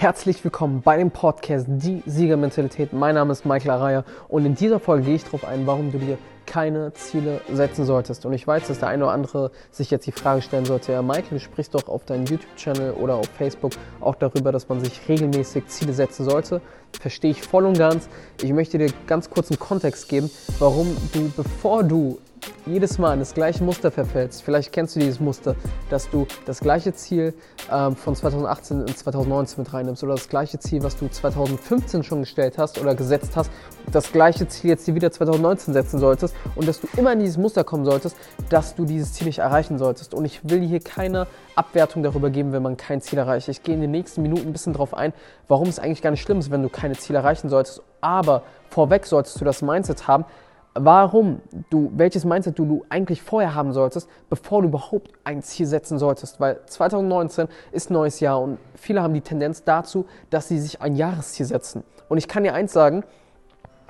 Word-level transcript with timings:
Herzlich 0.00 0.42
willkommen 0.42 0.80
bei 0.80 0.96
dem 0.96 1.10
Podcast 1.10 1.66
Die 1.68 2.02
Siegermentalität. 2.06 2.94
Mein 2.94 3.16
Name 3.16 3.32
ist 3.32 3.44
Michael 3.44 3.72
Araya 3.72 4.04
und 4.28 4.46
in 4.46 4.54
dieser 4.54 4.80
Folge 4.80 5.04
gehe 5.04 5.16
ich 5.16 5.24
darauf 5.24 5.44
ein, 5.44 5.66
warum 5.66 5.92
du 5.92 5.98
dir 5.98 6.16
keine 6.46 6.94
Ziele 6.94 7.42
setzen 7.52 7.84
solltest. 7.84 8.24
Und 8.24 8.32
ich 8.32 8.46
weiß, 8.46 8.66
dass 8.68 8.78
der 8.78 8.88
eine 8.88 9.04
oder 9.04 9.12
andere 9.12 9.50
sich 9.70 9.90
jetzt 9.90 10.06
die 10.06 10.12
Frage 10.12 10.40
stellen 10.40 10.64
sollte, 10.64 10.92
ja 10.92 11.02
Michael, 11.02 11.28
du 11.32 11.38
sprichst 11.38 11.74
doch 11.74 11.86
auf 11.86 12.06
deinem 12.06 12.24
YouTube-Channel 12.24 12.92
oder 12.94 13.16
auf 13.16 13.26
Facebook 13.36 13.72
auch 14.00 14.14
darüber, 14.14 14.52
dass 14.52 14.70
man 14.70 14.80
sich 14.80 15.06
regelmäßig 15.06 15.66
Ziele 15.66 15.92
setzen 15.92 16.24
sollte. 16.24 16.62
Verstehe 16.98 17.32
ich 17.32 17.42
voll 17.42 17.66
und 17.66 17.76
ganz. 17.76 18.08
Ich 18.42 18.54
möchte 18.54 18.78
dir 18.78 18.90
ganz 19.06 19.28
kurz 19.28 19.50
einen 19.50 19.58
Kontext 19.58 20.08
geben, 20.08 20.30
warum 20.60 20.96
du, 21.12 21.30
bevor 21.36 21.84
du 21.84 22.18
jedes 22.66 22.98
Mal 22.98 23.14
in 23.14 23.20
das 23.20 23.34
gleiche 23.34 23.64
Muster 23.64 23.90
verfällst, 23.90 24.42
vielleicht 24.42 24.72
kennst 24.72 24.96
du 24.96 25.00
dieses 25.00 25.20
Muster, 25.20 25.56
dass 25.88 26.10
du 26.10 26.26
das 26.46 26.60
gleiche 26.60 26.92
Ziel 26.92 27.34
ähm, 27.70 27.96
von 27.96 28.14
2018 28.14 28.80
in 28.82 28.94
2019 28.94 29.62
mit 29.62 29.72
reinnimmst 29.72 30.02
oder 30.02 30.14
das 30.14 30.28
gleiche 30.28 30.58
Ziel, 30.58 30.82
was 30.82 30.96
du 30.96 31.08
2015 31.08 32.02
schon 32.02 32.20
gestellt 32.20 32.58
hast 32.58 32.80
oder 32.80 32.94
gesetzt 32.94 33.32
hast, 33.36 33.50
das 33.90 34.12
gleiche 34.12 34.46
Ziel 34.48 34.70
jetzt 34.70 34.92
wieder 34.92 35.10
2019 35.10 35.74
setzen 35.74 35.98
solltest 35.98 36.34
und 36.54 36.68
dass 36.68 36.80
du 36.80 36.88
immer 36.96 37.12
in 37.12 37.20
dieses 37.20 37.38
Muster 37.38 37.64
kommen 37.64 37.84
solltest, 37.84 38.16
dass 38.48 38.74
du 38.74 38.84
dieses 38.84 39.12
Ziel 39.14 39.26
nicht 39.26 39.38
erreichen 39.38 39.78
solltest. 39.78 40.14
Und 40.14 40.24
ich 40.24 40.48
will 40.48 40.60
hier 40.60 40.80
keine 40.80 41.26
Abwertung 41.54 42.02
darüber 42.02 42.30
geben, 42.30 42.52
wenn 42.52 42.62
man 42.62 42.76
kein 42.76 43.00
Ziel 43.00 43.18
erreicht. 43.18 43.48
Ich 43.48 43.62
gehe 43.62 43.74
in 43.74 43.80
den 43.80 43.90
nächsten 43.90 44.22
Minuten 44.22 44.48
ein 44.48 44.52
bisschen 44.52 44.72
darauf 44.72 44.94
ein, 44.94 45.12
warum 45.48 45.68
es 45.68 45.78
eigentlich 45.78 46.02
gar 46.02 46.10
nicht 46.10 46.22
schlimm 46.22 46.38
ist, 46.38 46.50
wenn 46.50 46.62
du 46.62 46.68
keine 46.68 46.96
Ziele 46.96 47.18
erreichen 47.18 47.48
solltest. 47.48 47.82
Aber 48.00 48.42
vorweg 48.68 49.06
solltest 49.06 49.40
du 49.40 49.44
das 49.44 49.62
Mindset 49.62 50.06
haben, 50.06 50.24
warum 50.74 51.40
du, 51.70 51.90
welches 51.94 52.24
Mindset 52.24 52.58
du, 52.58 52.64
du 52.64 52.84
eigentlich 52.88 53.22
vorher 53.22 53.54
haben 53.54 53.72
solltest, 53.72 54.08
bevor 54.28 54.62
du 54.62 54.68
überhaupt 54.68 55.10
ein 55.24 55.42
Ziel 55.42 55.66
setzen 55.66 55.98
solltest. 55.98 56.40
Weil 56.40 56.60
2019 56.66 57.48
ist 57.72 57.90
neues 57.90 58.20
Jahr 58.20 58.40
und 58.40 58.58
viele 58.74 59.02
haben 59.02 59.14
die 59.14 59.20
Tendenz 59.20 59.64
dazu, 59.64 60.06
dass 60.30 60.48
sie 60.48 60.60
sich 60.60 60.80
ein 60.80 60.96
Jahresziel 60.96 61.46
setzen. 61.46 61.82
Und 62.08 62.18
ich 62.18 62.28
kann 62.28 62.44
dir 62.44 62.54
eins 62.54 62.72
sagen, 62.72 63.04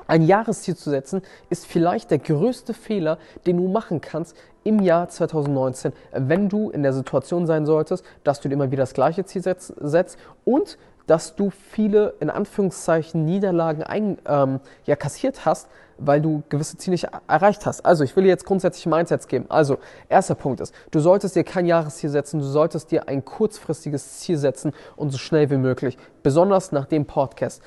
ein 0.06 0.22
Jahresziel 0.22 0.76
zu 0.76 0.90
setzen, 0.90 1.22
ist 1.50 1.66
vielleicht 1.66 2.10
der 2.10 2.18
größte 2.18 2.74
Fehler, 2.74 3.18
den 3.46 3.58
du 3.58 3.68
machen 3.68 4.00
kannst 4.00 4.36
im 4.64 4.80
Jahr 4.80 5.08
2019, 5.08 5.92
wenn 6.12 6.48
du 6.48 6.70
in 6.70 6.82
der 6.82 6.92
Situation 6.92 7.46
sein 7.46 7.66
solltest, 7.66 8.04
dass 8.24 8.40
du 8.40 8.48
dir 8.48 8.54
immer 8.54 8.70
wieder 8.70 8.82
das 8.82 8.94
gleiche 8.94 9.24
Ziel 9.24 9.42
setzt 9.42 9.74
und 10.44 10.78
dass 11.06 11.34
du 11.34 11.50
viele, 11.50 12.14
in 12.20 12.30
Anführungszeichen, 12.30 13.24
Niederlagen 13.24 13.82
ein, 13.82 14.18
ähm, 14.26 14.60
ja, 14.84 14.94
kassiert 14.94 15.44
hast, 15.44 15.68
weil 15.98 16.20
du 16.20 16.44
gewisse 16.48 16.76
Ziele 16.76 16.92
nicht 16.92 17.08
erreicht 17.26 17.66
hast. 17.66 17.84
Also, 17.84 18.04
ich 18.04 18.14
will 18.14 18.22
dir 18.22 18.28
jetzt 18.28 18.44
grundsätzlich 18.44 18.86
Mindsets 18.86 19.26
geben. 19.26 19.46
Also, 19.48 19.78
erster 20.08 20.36
Punkt 20.36 20.60
ist, 20.60 20.72
du 20.92 21.00
solltest 21.00 21.34
dir 21.34 21.42
kein 21.42 21.66
Jahresziel 21.66 22.10
setzen, 22.10 22.38
du 22.38 22.46
solltest 22.46 22.92
dir 22.92 23.08
ein 23.08 23.24
kurzfristiges 23.24 24.20
Ziel 24.20 24.38
setzen 24.38 24.72
und 24.94 25.10
so 25.10 25.18
schnell 25.18 25.50
wie 25.50 25.56
möglich. 25.56 25.98
Besonders 26.22 26.70
nach 26.70 26.86
dem 26.86 27.06
Podcast, 27.06 27.60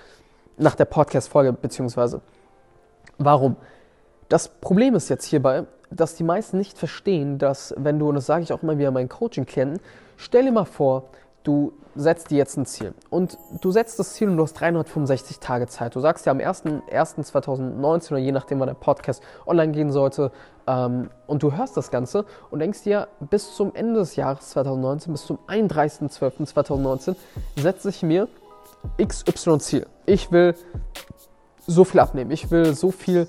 nach 0.58 0.76
der 0.76 0.86
Podcast-Folge, 0.86 1.52
beziehungsweise. 1.52 2.22
Warum? 3.18 3.58
Das 4.30 4.48
Problem 4.48 4.96
ist 4.96 5.10
jetzt 5.10 5.26
hierbei, 5.26 5.66
dass 5.96 6.16
die 6.16 6.24
meisten 6.24 6.58
nicht 6.58 6.78
verstehen, 6.78 7.38
dass, 7.38 7.74
wenn 7.78 8.00
du, 8.00 8.10
und 8.10 8.16
das 8.16 8.26
sage 8.26 8.44
ich 8.44 8.54
auch 8.54 8.64
immer 8.64 8.78
wieder 8.78 8.92
meinen 8.92 9.10
Coaching-Klienten, 9.10 9.80
stell 10.18 10.46
dir 10.46 10.52
mal 10.52 10.66
vor, 10.66 11.04
du 11.44 11.74
setzt 11.96 12.32
dir 12.32 12.38
jetzt 12.38 12.58
ein 12.58 12.66
Ziel 12.66 12.94
und 13.10 13.38
du 13.62 13.72
setzt 13.72 14.00
das 14.00 14.14
Ziel 14.14 14.30
und 14.30 14.38
du 14.38 14.44
hast 14.44 14.54
365 14.54 15.40
Tage 15.40 15.68
Zeit. 15.68 15.96
Du 15.96 16.00
sagst 16.00 16.26
ja 16.26 16.32
am 16.32 16.40
1.1.2019 16.40 18.12
oder 18.12 18.18
je 18.18 18.32
nachdem, 18.32 18.60
wann 18.60 18.68
der 18.68 18.74
Podcast 18.74 19.22
online 19.46 19.72
gehen 19.74 19.92
sollte 19.92 20.32
ähm, 20.66 21.10
und 21.28 21.44
du 21.44 21.56
hörst 21.56 21.78
das 21.78 21.92
Ganze 21.92 22.26
und 22.50 22.60
denkst 22.60 22.84
dir, 22.84 23.08
bis 23.20 23.56
zum 23.56 23.76
Ende 23.76 24.00
des 24.00 24.16
Jahres 24.16 24.50
2019, 24.50 25.12
bis 25.12 25.26
zum 25.26 25.38
31.12.2019 25.48 27.16
setze 27.58 27.90
ich 27.90 28.02
mir 28.02 28.28
XY 28.98 29.60
Ziel. 29.60 29.86
Ich 30.06 30.32
will 30.32 30.56
so 31.66 31.84
viel 31.84 32.00
abnehmen. 32.00 32.32
Ich 32.32 32.52
will 32.52 32.74
so 32.74 32.92
viel, 32.92 33.28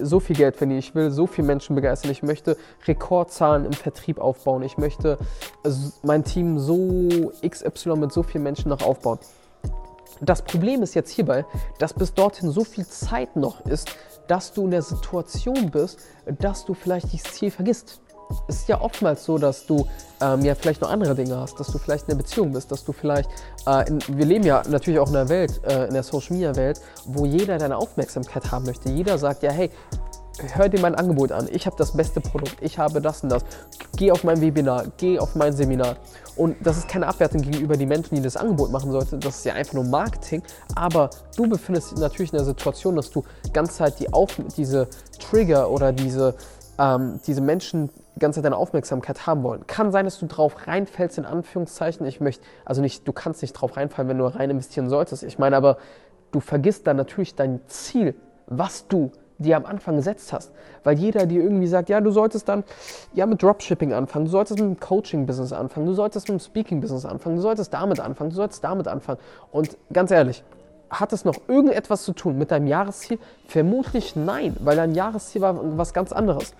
so 0.00 0.20
viel 0.20 0.36
Geld 0.36 0.56
verdienen. 0.56 0.78
Ich 0.78 0.94
will 0.94 1.10
so 1.10 1.26
viele 1.26 1.46
Menschen 1.46 1.74
begeistern. 1.74 2.10
Ich 2.10 2.22
möchte 2.22 2.56
Rekordzahlen 2.86 3.64
im 3.64 3.72
Vertrieb 3.72 4.18
aufbauen. 4.18 4.62
Ich 4.62 4.78
möchte 4.78 5.18
mein 6.02 6.24
Team 6.24 6.58
so 6.58 7.32
XY 7.46 7.96
mit 7.96 8.12
so 8.12 8.22
vielen 8.22 8.44
Menschen 8.44 8.68
noch 8.68 8.82
aufbauen. 8.82 9.18
Das 10.20 10.42
Problem 10.42 10.82
ist 10.82 10.94
jetzt 10.94 11.10
hierbei, 11.10 11.44
dass 11.78 11.92
bis 11.92 12.14
dorthin 12.14 12.50
so 12.50 12.64
viel 12.64 12.86
Zeit 12.86 13.36
noch 13.36 13.66
ist, 13.66 13.90
dass 14.28 14.52
du 14.52 14.64
in 14.64 14.70
der 14.70 14.82
Situation 14.82 15.70
bist, 15.70 15.98
dass 16.38 16.64
du 16.64 16.74
vielleicht 16.74 17.12
dieses 17.12 17.32
Ziel 17.32 17.50
vergisst 17.50 18.00
es 18.48 18.56
ist 18.56 18.68
ja 18.68 18.80
oftmals 18.80 19.24
so, 19.24 19.38
dass 19.38 19.66
du 19.66 19.86
ähm, 20.20 20.44
ja 20.44 20.54
vielleicht 20.54 20.80
noch 20.80 20.90
andere 20.90 21.14
Dinge 21.14 21.36
hast, 21.36 21.58
dass 21.60 21.68
du 21.68 21.78
vielleicht 21.78 22.04
in 22.04 22.12
einer 22.12 22.22
Beziehung 22.22 22.52
bist, 22.52 22.70
dass 22.70 22.84
du 22.84 22.92
vielleicht, 22.92 23.28
äh, 23.66 23.88
in, 23.88 24.00
wir 24.08 24.24
leben 24.24 24.44
ja 24.44 24.62
natürlich 24.68 24.98
auch 24.98 25.08
in 25.08 25.16
einer 25.16 25.28
Welt, 25.28 25.60
äh, 25.64 25.86
in 25.86 25.94
der 25.94 26.02
Social 26.02 26.34
Media 26.34 26.56
Welt, 26.56 26.80
wo 27.06 27.26
jeder 27.26 27.58
deine 27.58 27.76
Aufmerksamkeit 27.76 28.50
haben 28.50 28.64
möchte. 28.66 28.88
Jeder 28.90 29.18
sagt 29.18 29.42
ja, 29.42 29.50
hey, 29.50 29.70
hör 30.54 30.68
dir 30.68 30.80
mein 30.80 30.94
Angebot 30.94 31.32
an, 31.32 31.48
ich 31.50 31.66
habe 31.66 31.76
das 31.76 31.92
beste 31.92 32.20
Produkt, 32.20 32.56
ich 32.60 32.78
habe 32.78 33.00
das 33.00 33.22
und 33.22 33.28
das, 33.30 33.44
geh 33.96 34.10
auf 34.10 34.24
mein 34.24 34.40
Webinar, 34.40 34.86
geh 34.96 35.18
auf 35.18 35.34
mein 35.34 35.52
Seminar. 35.52 35.96
Und 36.36 36.56
das 36.64 36.78
ist 36.78 36.88
keine 36.88 37.06
Abwertung 37.06 37.42
gegenüber 37.42 37.76
den 37.76 37.88
Menschen, 37.88 38.16
die 38.16 38.22
das 38.22 38.36
Angebot 38.36 38.72
machen 38.72 38.90
sollten, 38.90 39.20
das 39.20 39.36
ist 39.36 39.44
ja 39.44 39.54
einfach 39.54 39.74
nur 39.74 39.84
Marketing, 39.84 40.42
aber 40.74 41.10
du 41.36 41.48
befindest 41.48 41.92
dich 41.92 41.98
natürlich 41.98 42.32
in 42.32 42.38
der 42.38 42.46
Situation, 42.46 42.96
dass 42.96 43.10
du 43.10 43.22
ganz 43.52 43.76
Zeit 43.76 44.00
die 44.00 44.12
auf, 44.12 44.36
diese 44.56 44.88
Trigger 45.20 45.70
oder 45.70 45.92
diese, 45.92 46.34
ähm, 46.78 47.20
diese 47.26 47.40
Menschen 47.40 47.90
die 48.14 48.20
ganze 48.20 48.38
Zeit 48.38 48.44
deine 48.44 48.56
Aufmerksamkeit 48.56 49.26
haben 49.26 49.42
wollen. 49.42 49.66
Kann 49.66 49.90
sein, 49.90 50.04
dass 50.04 50.18
du 50.18 50.26
drauf 50.26 50.66
reinfällst, 50.66 51.18
in 51.18 51.24
Anführungszeichen. 51.24 52.06
Ich 52.06 52.20
möchte, 52.20 52.44
also 52.64 52.80
nicht, 52.80 53.06
du 53.06 53.12
kannst 53.12 53.42
nicht 53.42 53.52
drauf 53.52 53.76
reinfallen, 53.76 54.08
wenn 54.08 54.18
du 54.18 54.26
rein 54.26 54.50
investieren 54.50 54.88
solltest. 54.88 55.22
Ich 55.24 55.38
meine 55.38 55.56
aber, 55.56 55.78
du 56.30 56.40
vergisst 56.40 56.86
dann 56.86 56.96
natürlich 56.96 57.34
dein 57.34 57.60
Ziel, 57.66 58.14
was 58.46 58.86
du 58.88 59.10
dir 59.38 59.56
am 59.56 59.66
Anfang 59.66 59.96
gesetzt 59.96 60.32
hast. 60.32 60.52
Weil 60.84 60.98
jeder 60.98 61.26
dir 61.26 61.42
irgendwie 61.42 61.66
sagt, 61.66 61.88
ja, 61.88 62.00
du 62.00 62.10
solltest 62.10 62.48
dann 62.48 62.64
ja 63.14 63.26
mit 63.26 63.42
Dropshipping 63.42 63.92
anfangen, 63.92 64.26
du 64.26 64.30
solltest 64.30 64.60
mit 64.60 64.68
dem 64.68 64.80
Coaching-Business 64.80 65.52
anfangen, 65.52 65.86
du 65.86 65.92
solltest 65.92 66.28
mit 66.28 66.40
dem 66.40 66.44
Speaking-Business 66.44 67.04
anfangen, 67.04 67.36
du 67.36 67.42
solltest 67.42 67.74
damit 67.74 68.00
anfangen, 68.00 68.30
du 68.30 68.36
solltest 68.36 68.62
damit 68.62 68.86
anfangen. 68.86 69.18
Und 69.50 69.76
ganz 69.92 70.10
ehrlich, 70.10 70.44
hat 70.90 71.12
es 71.12 71.24
noch 71.24 71.36
irgendetwas 71.48 72.04
zu 72.04 72.12
tun 72.12 72.38
mit 72.38 72.50
deinem 72.50 72.66
Jahresziel? 72.66 73.18
Vermutlich 73.48 74.14
nein, 74.14 74.56
weil 74.60 74.76
dein 74.76 74.94
Jahresziel 74.94 75.42
war 75.42 75.58
was 75.76 75.92
ganz 75.92 76.12
anderes. 76.12 76.54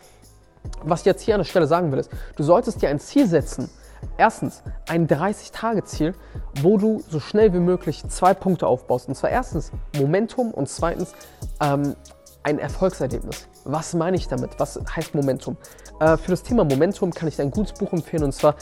Was 0.82 1.00
ich 1.00 1.06
jetzt 1.06 1.22
hier 1.22 1.34
an 1.34 1.40
der 1.40 1.46
Stelle 1.46 1.66
sagen 1.66 1.92
will, 1.92 1.98
ist, 1.98 2.10
du 2.36 2.42
solltest 2.42 2.82
dir 2.82 2.88
ein 2.88 2.98
Ziel 2.98 3.26
setzen. 3.26 3.70
Erstens, 4.18 4.62
ein 4.86 5.08
30-Tage-Ziel, 5.08 6.14
wo 6.60 6.76
du 6.76 7.02
so 7.08 7.20
schnell 7.20 7.52
wie 7.54 7.58
möglich 7.58 8.04
zwei 8.08 8.34
Punkte 8.34 8.66
aufbaust. 8.66 9.08
Und 9.08 9.14
zwar 9.14 9.30
erstens 9.30 9.72
Momentum 9.96 10.50
und 10.50 10.68
zweitens 10.68 11.14
ähm, 11.60 11.94
ein 12.42 12.58
Erfolgserlebnis. 12.58 13.48
Was 13.64 13.94
meine 13.94 14.16
ich 14.16 14.28
damit? 14.28 14.50
Was 14.58 14.78
heißt 14.94 15.14
Momentum? 15.14 15.56
Äh, 16.00 16.16
für 16.18 16.30
das 16.30 16.42
Thema 16.42 16.64
Momentum 16.64 17.12
kann 17.12 17.28
ich 17.28 17.36
dir 17.36 17.42
ein 17.42 17.50
gutes 17.50 17.72
Buch 17.72 17.92
empfehlen 17.92 18.24
und 18.24 18.32
zwar 18.32 18.56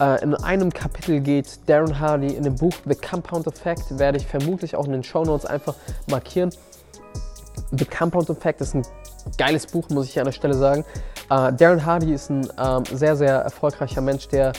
äh, 0.00 0.22
in 0.22 0.34
einem 0.34 0.72
Kapitel 0.72 1.20
geht 1.20 1.68
Darren 1.68 1.98
Hardy 1.98 2.34
in 2.34 2.42
dem 2.42 2.56
Buch 2.56 2.74
The 2.84 2.94
Compound 2.94 3.46
Effect, 3.46 3.98
werde 3.98 4.18
ich 4.18 4.26
vermutlich 4.26 4.76
auch 4.76 4.86
in 4.86 4.92
den 4.92 5.04
Show 5.04 5.24
Notes 5.24 5.46
einfach 5.46 5.74
markieren. 6.10 6.50
The 7.70 7.84
Compound 7.84 8.30
Effect 8.30 8.60
ist 8.60 8.74
ein 8.74 8.82
geiles 9.36 9.66
Buch, 9.66 9.88
muss 9.90 10.06
ich 10.06 10.12
hier 10.12 10.22
an 10.22 10.26
der 10.26 10.32
Stelle 10.32 10.54
sagen. 10.54 10.84
Uh, 11.30 11.50
Darren 11.50 11.84
Hardy 11.84 12.14
ist 12.14 12.30
ein 12.30 12.48
ähm, 12.58 12.84
sehr, 12.90 13.14
sehr 13.14 13.34
erfolgreicher 13.34 14.00
Mensch, 14.00 14.28
der 14.28 14.52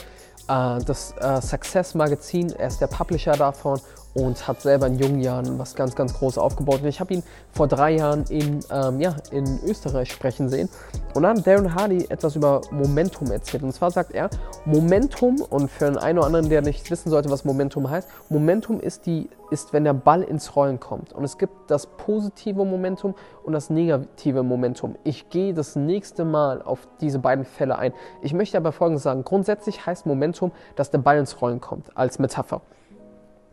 äh, 0.50 0.80
das 0.85 1.16
äh, 1.19 1.41
Success 1.41 1.96
Magazin, 1.96 2.52
er 2.52 2.68
ist 2.68 2.80
der 2.80 2.88
Publisher 2.88 3.34
davon 3.34 3.80
und 4.14 4.47
hat 4.47 4.62
selber 4.62 4.88
in 4.88 4.97
jungen 4.97 5.22
Jahren 5.22 5.59
was 5.59 5.75
ganz, 5.75 5.96
ganz 5.96 6.14
Großes 6.14 6.38
aufgebaut. 6.38 6.81
Und 6.81 6.88
ich 6.88 7.00
habe 7.00 7.14
ihn 7.14 7.24
vor 7.52 7.68
drei 7.68 7.92
Jahren 7.92 8.24
in, 8.30 8.59
ähm, 8.72 9.00
ja, 9.00 9.16
in 9.31 9.59
Österreich 9.66 10.12
sprechen 10.12 10.50
sehen. 10.50 10.70
Und 11.14 11.24
dann 11.24 11.38
hat 11.38 11.47
Darren 11.47 11.75
Hardy 11.75 12.06
etwas 12.09 12.36
über 12.36 12.62
Momentum 12.72 13.31
erzählt. 13.31 13.64
Und 13.64 13.74
zwar 13.74 13.92
sagt 13.92 14.14
er, 14.14 14.30
Momentum, 14.66 15.42
und 15.42 15.69
für 15.69 16.02
einen 16.02 16.18
oder 16.18 16.28
anderen, 16.28 16.50
der 16.50 16.62
nicht 16.62 16.90
wissen 16.90 17.09
sollte, 17.09 17.30
was 17.30 17.46
Momentum 17.46 17.90
heißt, 17.90 18.09
Momentum 18.30 18.80
ist, 18.80 19.06
die, 19.06 19.30
ist, 19.52 19.74
wenn 19.74 19.84
der 19.84 19.94
Ball 19.94 20.24
ins 20.24 20.56
Rollen 20.56 20.80
kommt. 20.80 21.13
Und 21.13 21.24
es 21.24 21.38
gibt 21.38 21.54
das 21.69 21.86
positive 21.86 22.66
Momentum 22.66 23.16
und 23.44 23.54
das 23.54 23.69
negative 23.69 24.44
Momentum. 24.44 24.95
Ich 25.04 25.30
gehe 25.30 25.54
das 25.54 25.75
nächste 25.75 26.25
Mal 26.25 26.62
auf 26.62 26.88
diese 27.00 27.19
beiden 27.19 27.45
Fälle 27.45 27.78
ein. 27.78 27.94
Ich 28.22 28.34
möchte 28.34 28.57
aber 28.57 28.72
Folgendes 28.72 29.04
sagen. 29.04 29.24
Grundsätzlich 29.24 29.86
heißt 29.86 30.06
Momentum, 30.06 30.51
dass 30.75 30.89
der 30.89 31.00
Ball 31.00 31.19
ins 31.19 31.42
Rollen 31.42 31.62
kommt, 31.62 31.95
als 31.95 32.19
Metapher. 32.19 32.62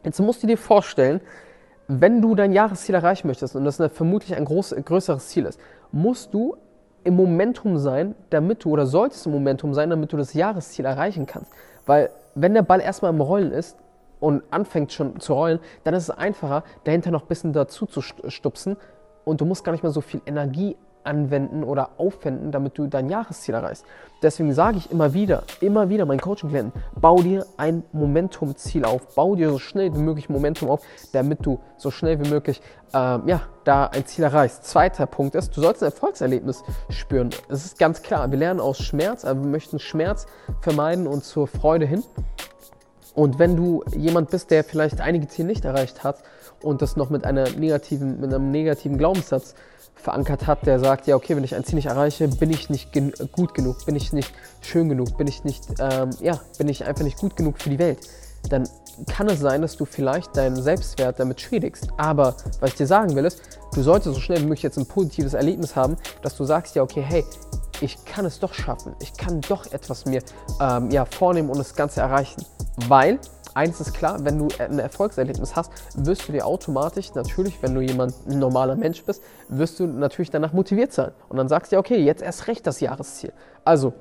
Jetzt 0.06 0.20
musst 0.20 0.40
du 0.40 0.46
dir 0.46 0.56
vorstellen, 0.56 1.20
wenn 1.88 2.22
du 2.22 2.36
dein 2.36 2.52
Jahresziel 2.52 2.94
erreichen 2.94 3.26
möchtest, 3.26 3.56
und 3.56 3.64
das 3.64 3.82
vermutlich 3.92 4.36
ein 4.36 4.44
groß, 4.44 4.76
größeres 4.84 5.28
Ziel 5.28 5.46
ist, 5.46 5.58
musst 5.90 6.32
du 6.32 6.56
im 7.02 7.16
Momentum 7.16 7.76
sein, 7.76 8.14
damit 8.30 8.64
du, 8.64 8.70
oder 8.70 8.86
solltest 8.86 9.26
im 9.26 9.32
Momentum 9.32 9.74
sein, 9.74 9.90
damit 9.90 10.12
du 10.12 10.16
das 10.16 10.32
Jahresziel 10.32 10.84
erreichen 10.84 11.26
kannst. 11.26 11.52
Weil 11.86 12.10
wenn 12.36 12.54
der 12.54 12.62
Ball 12.62 12.80
erstmal 12.80 13.12
im 13.12 13.20
Rollen 13.20 13.50
ist 13.50 13.78
und 14.20 14.44
anfängt 14.52 14.92
schon 14.92 15.18
zu 15.18 15.34
rollen, 15.34 15.58
dann 15.82 15.94
ist 15.94 16.04
es 16.04 16.10
einfacher, 16.10 16.62
dahinter 16.84 17.10
noch 17.10 17.22
ein 17.22 17.28
bisschen 17.28 17.52
dazu 17.52 17.84
zu 17.86 18.00
stupsen 18.00 18.76
und 19.24 19.40
du 19.40 19.44
musst 19.44 19.64
gar 19.64 19.72
nicht 19.72 19.82
mehr 19.82 19.92
so 19.92 20.02
viel 20.02 20.22
Energie 20.24 20.76
anwenden 21.06 21.64
oder 21.64 21.90
aufwenden, 21.98 22.52
damit 22.52 22.76
du 22.78 22.86
dein 22.86 23.08
Jahresziel 23.08 23.54
erreichst. 23.54 23.84
Deswegen 24.22 24.52
sage 24.52 24.78
ich 24.78 24.90
immer 24.90 25.14
wieder, 25.14 25.44
immer 25.60 25.88
wieder 25.88 26.06
meinen 26.06 26.20
Coaching-Klienten, 26.20 26.72
bau 26.98 27.20
dir 27.20 27.46
ein 27.56 27.84
Momentum-Ziel 27.92 28.84
auf, 28.84 29.14
bau 29.14 29.34
dir 29.34 29.50
so 29.50 29.58
schnell 29.58 29.94
wie 29.94 29.98
möglich 29.98 30.28
Momentum 30.28 30.70
auf, 30.70 30.80
damit 31.12 31.44
du 31.44 31.60
so 31.76 31.90
schnell 31.90 32.22
wie 32.24 32.28
möglich 32.28 32.62
ähm, 32.94 33.22
ja, 33.26 33.42
da 33.64 33.86
ein 33.86 34.06
Ziel 34.06 34.24
erreichst. 34.24 34.64
Zweiter 34.64 35.06
Punkt 35.06 35.34
ist, 35.34 35.56
du 35.56 35.60
sollst 35.60 35.82
ein 35.82 35.90
Erfolgserlebnis 35.90 36.64
spüren. 36.88 37.30
Es 37.48 37.64
ist 37.64 37.78
ganz 37.78 38.02
klar, 38.02 38.30
wir 38.30 38.38
lernen 38.38 38.60
aus 38.60 38.78
Schmerz, 38.78 39.24
aber 39.24 39.40
wir 39.40 39.48
möchten 39.48 39.78
Schmerz 39.78 40.26
vermeiden 40.60 41.06
und 41.06 41.24
zur 41.24 41.46
Freude 41.46 41.86
hin. 41.86 42.02
Und 43.14 43.38
wenn 43.38 43.56
du 43.56 43.82
jemand 43.94 44.30
bist, 44.30 44.50
der 44.50 44.62
vielleicht 44.62 45.00
einige 45.00 45.26
Ziele 45.26 45.48
nicht 45.48 45.64
erreicht 45.64 46.04
hat 46.04 46.22
und 46.62 46.82
das 46.82 46.96
noch 46.96 47.10
mit, 47.10 47.24
einer 47.24 47.48
negativen, 47.50 48.20
mit 48.20 48.32
einem 48.32 48.50
negativen 48.50 48.98
Glaubenssatz 48.98 49.54
verankert 49.96 50.46
hat, 50.46 50.66
der 50.66 50.78
sagt, 50.78 51.06
ja, 51.06 51.16
okay, 51.16 51.34
wenn 51.36 51.44
ich 51.44 51.54
ein 51.54 51.64
Ziel 51.64 51.76
nicht 51.76 51.86
erreiche, 51.86 52.28
bin 52.28 52.50
ich 52.50 52.70
nicht 52.70 52.92
gen 52.92 53.12
gut 53.32 53.54
genug, 53.54 53.84
bin 53.86 53.96
ich 53.96 54.12
nicht 54.12 54.32
schön 54.60 54.88
genug, 54.88 55.16
bin 55.16 55.26
ich 55.26 55.42
nicht, 55.44 55.64
ähm, 55.80 56.10
ja, 56.20 56.40
bin 56.58 56.68
ich 56.68 56.84
einfach 56.84 57.04
nicht 57.04 57.18
gut 57.18 57.36
genug 57.36 57.60
für 57.60 57.70
die 57.70 57.78
Welt, 57.78 57.98
dann 58.48 58.68
kann 59.10 59.28
es 59.28 59.40
sein, 59.40 59.62
dass 59.62 59.76
du 59.76 59.84
vielleicht 59.84 60.36
deinen 60.36 60.56
Selbstwert 60.56 61.18
damit 61.20 61.40
schädigst. 61.40 61.88
Aber 61.96 62.36
was 62.60 62.70
ich 62.70 62.76
dir 62.76 62.86
sagen 62.86 63.14
will, 63.14 63.24
ist, 63.24 63.42
du 63.74 63.82
solltest 63.82 64.14
so 64.14 64.20
schnell 64.20 64.40
wie 64.40 64.44
möglich 64.44 64.62
jetzt 64.62 64.78
ein 64.78 64.86
positives 64.86 65.34
Erlebnis 65.34 65.76
haben, 65.76 65.96
dass 66.22 66.36
du 66.36 66.44
sagst, 66.44 66.74
ja, 66.76 66.82
okay, 66.82 67.02
hey, 67.02 67.24
ich 67.80 68.02
kann 68.04 68.24
es 68.24 68.38
doch 68.38 68.54
schaffen, 68.54 68.94
ich 69.00 69.12
kann 69.12 69.40
doch 69.42 69.70
etwas 69.72 70.06
mir 70.06 70.22
ähm, 70.60 70.90
ja, 70.90 71.04
vornehmen 71.04 71.50
und 71.50 71.58
das 71.58 71.74
Ganze 71.74 72.00
erreichen. 72.00 72.42
Weil 72.88 73.18
eins 73.56 73.80
ist 73.80 73.94
klar, 73.94 74.18
wenn 74.24 74.38
du 74.38 74.48
ein 74.58 74.78
Erfolgserlebnis 74.78 75.56
hast, 75.56 75.72
wirst 75.96 76.28
du 76.28 76.32
dir 76.32 76.46
automatisch, 76.46 77.14
natürlich, 77.14 77.60
wenn 77.62 77.74
du 77.74 77.80
jemand, 77.80 78.14
ein 78.28 78.38
normaler 78.38 78.76
Mensch 78.76 79.02
bist, 79.02 79.22
wirst 79.48 79.80
du 79.80 79.86
natürlich 79.86 80.30
danach 80.30 80.52
motiviert 80.52 80.92
sein. 80.92 81.12
Und 81.28 81.38
dann 81.38 81.48
sagst 81.48 81.72
du 81.72 81.76
ja, 81.76 81.80
okay, 81.80 81.96
jetzt 81.96 82.22
erst 82.22 82.46
recht 82.48 82.66
das 82.66 82.80
Jahresziel. 82.80 83.32
Also, 83.64 83.94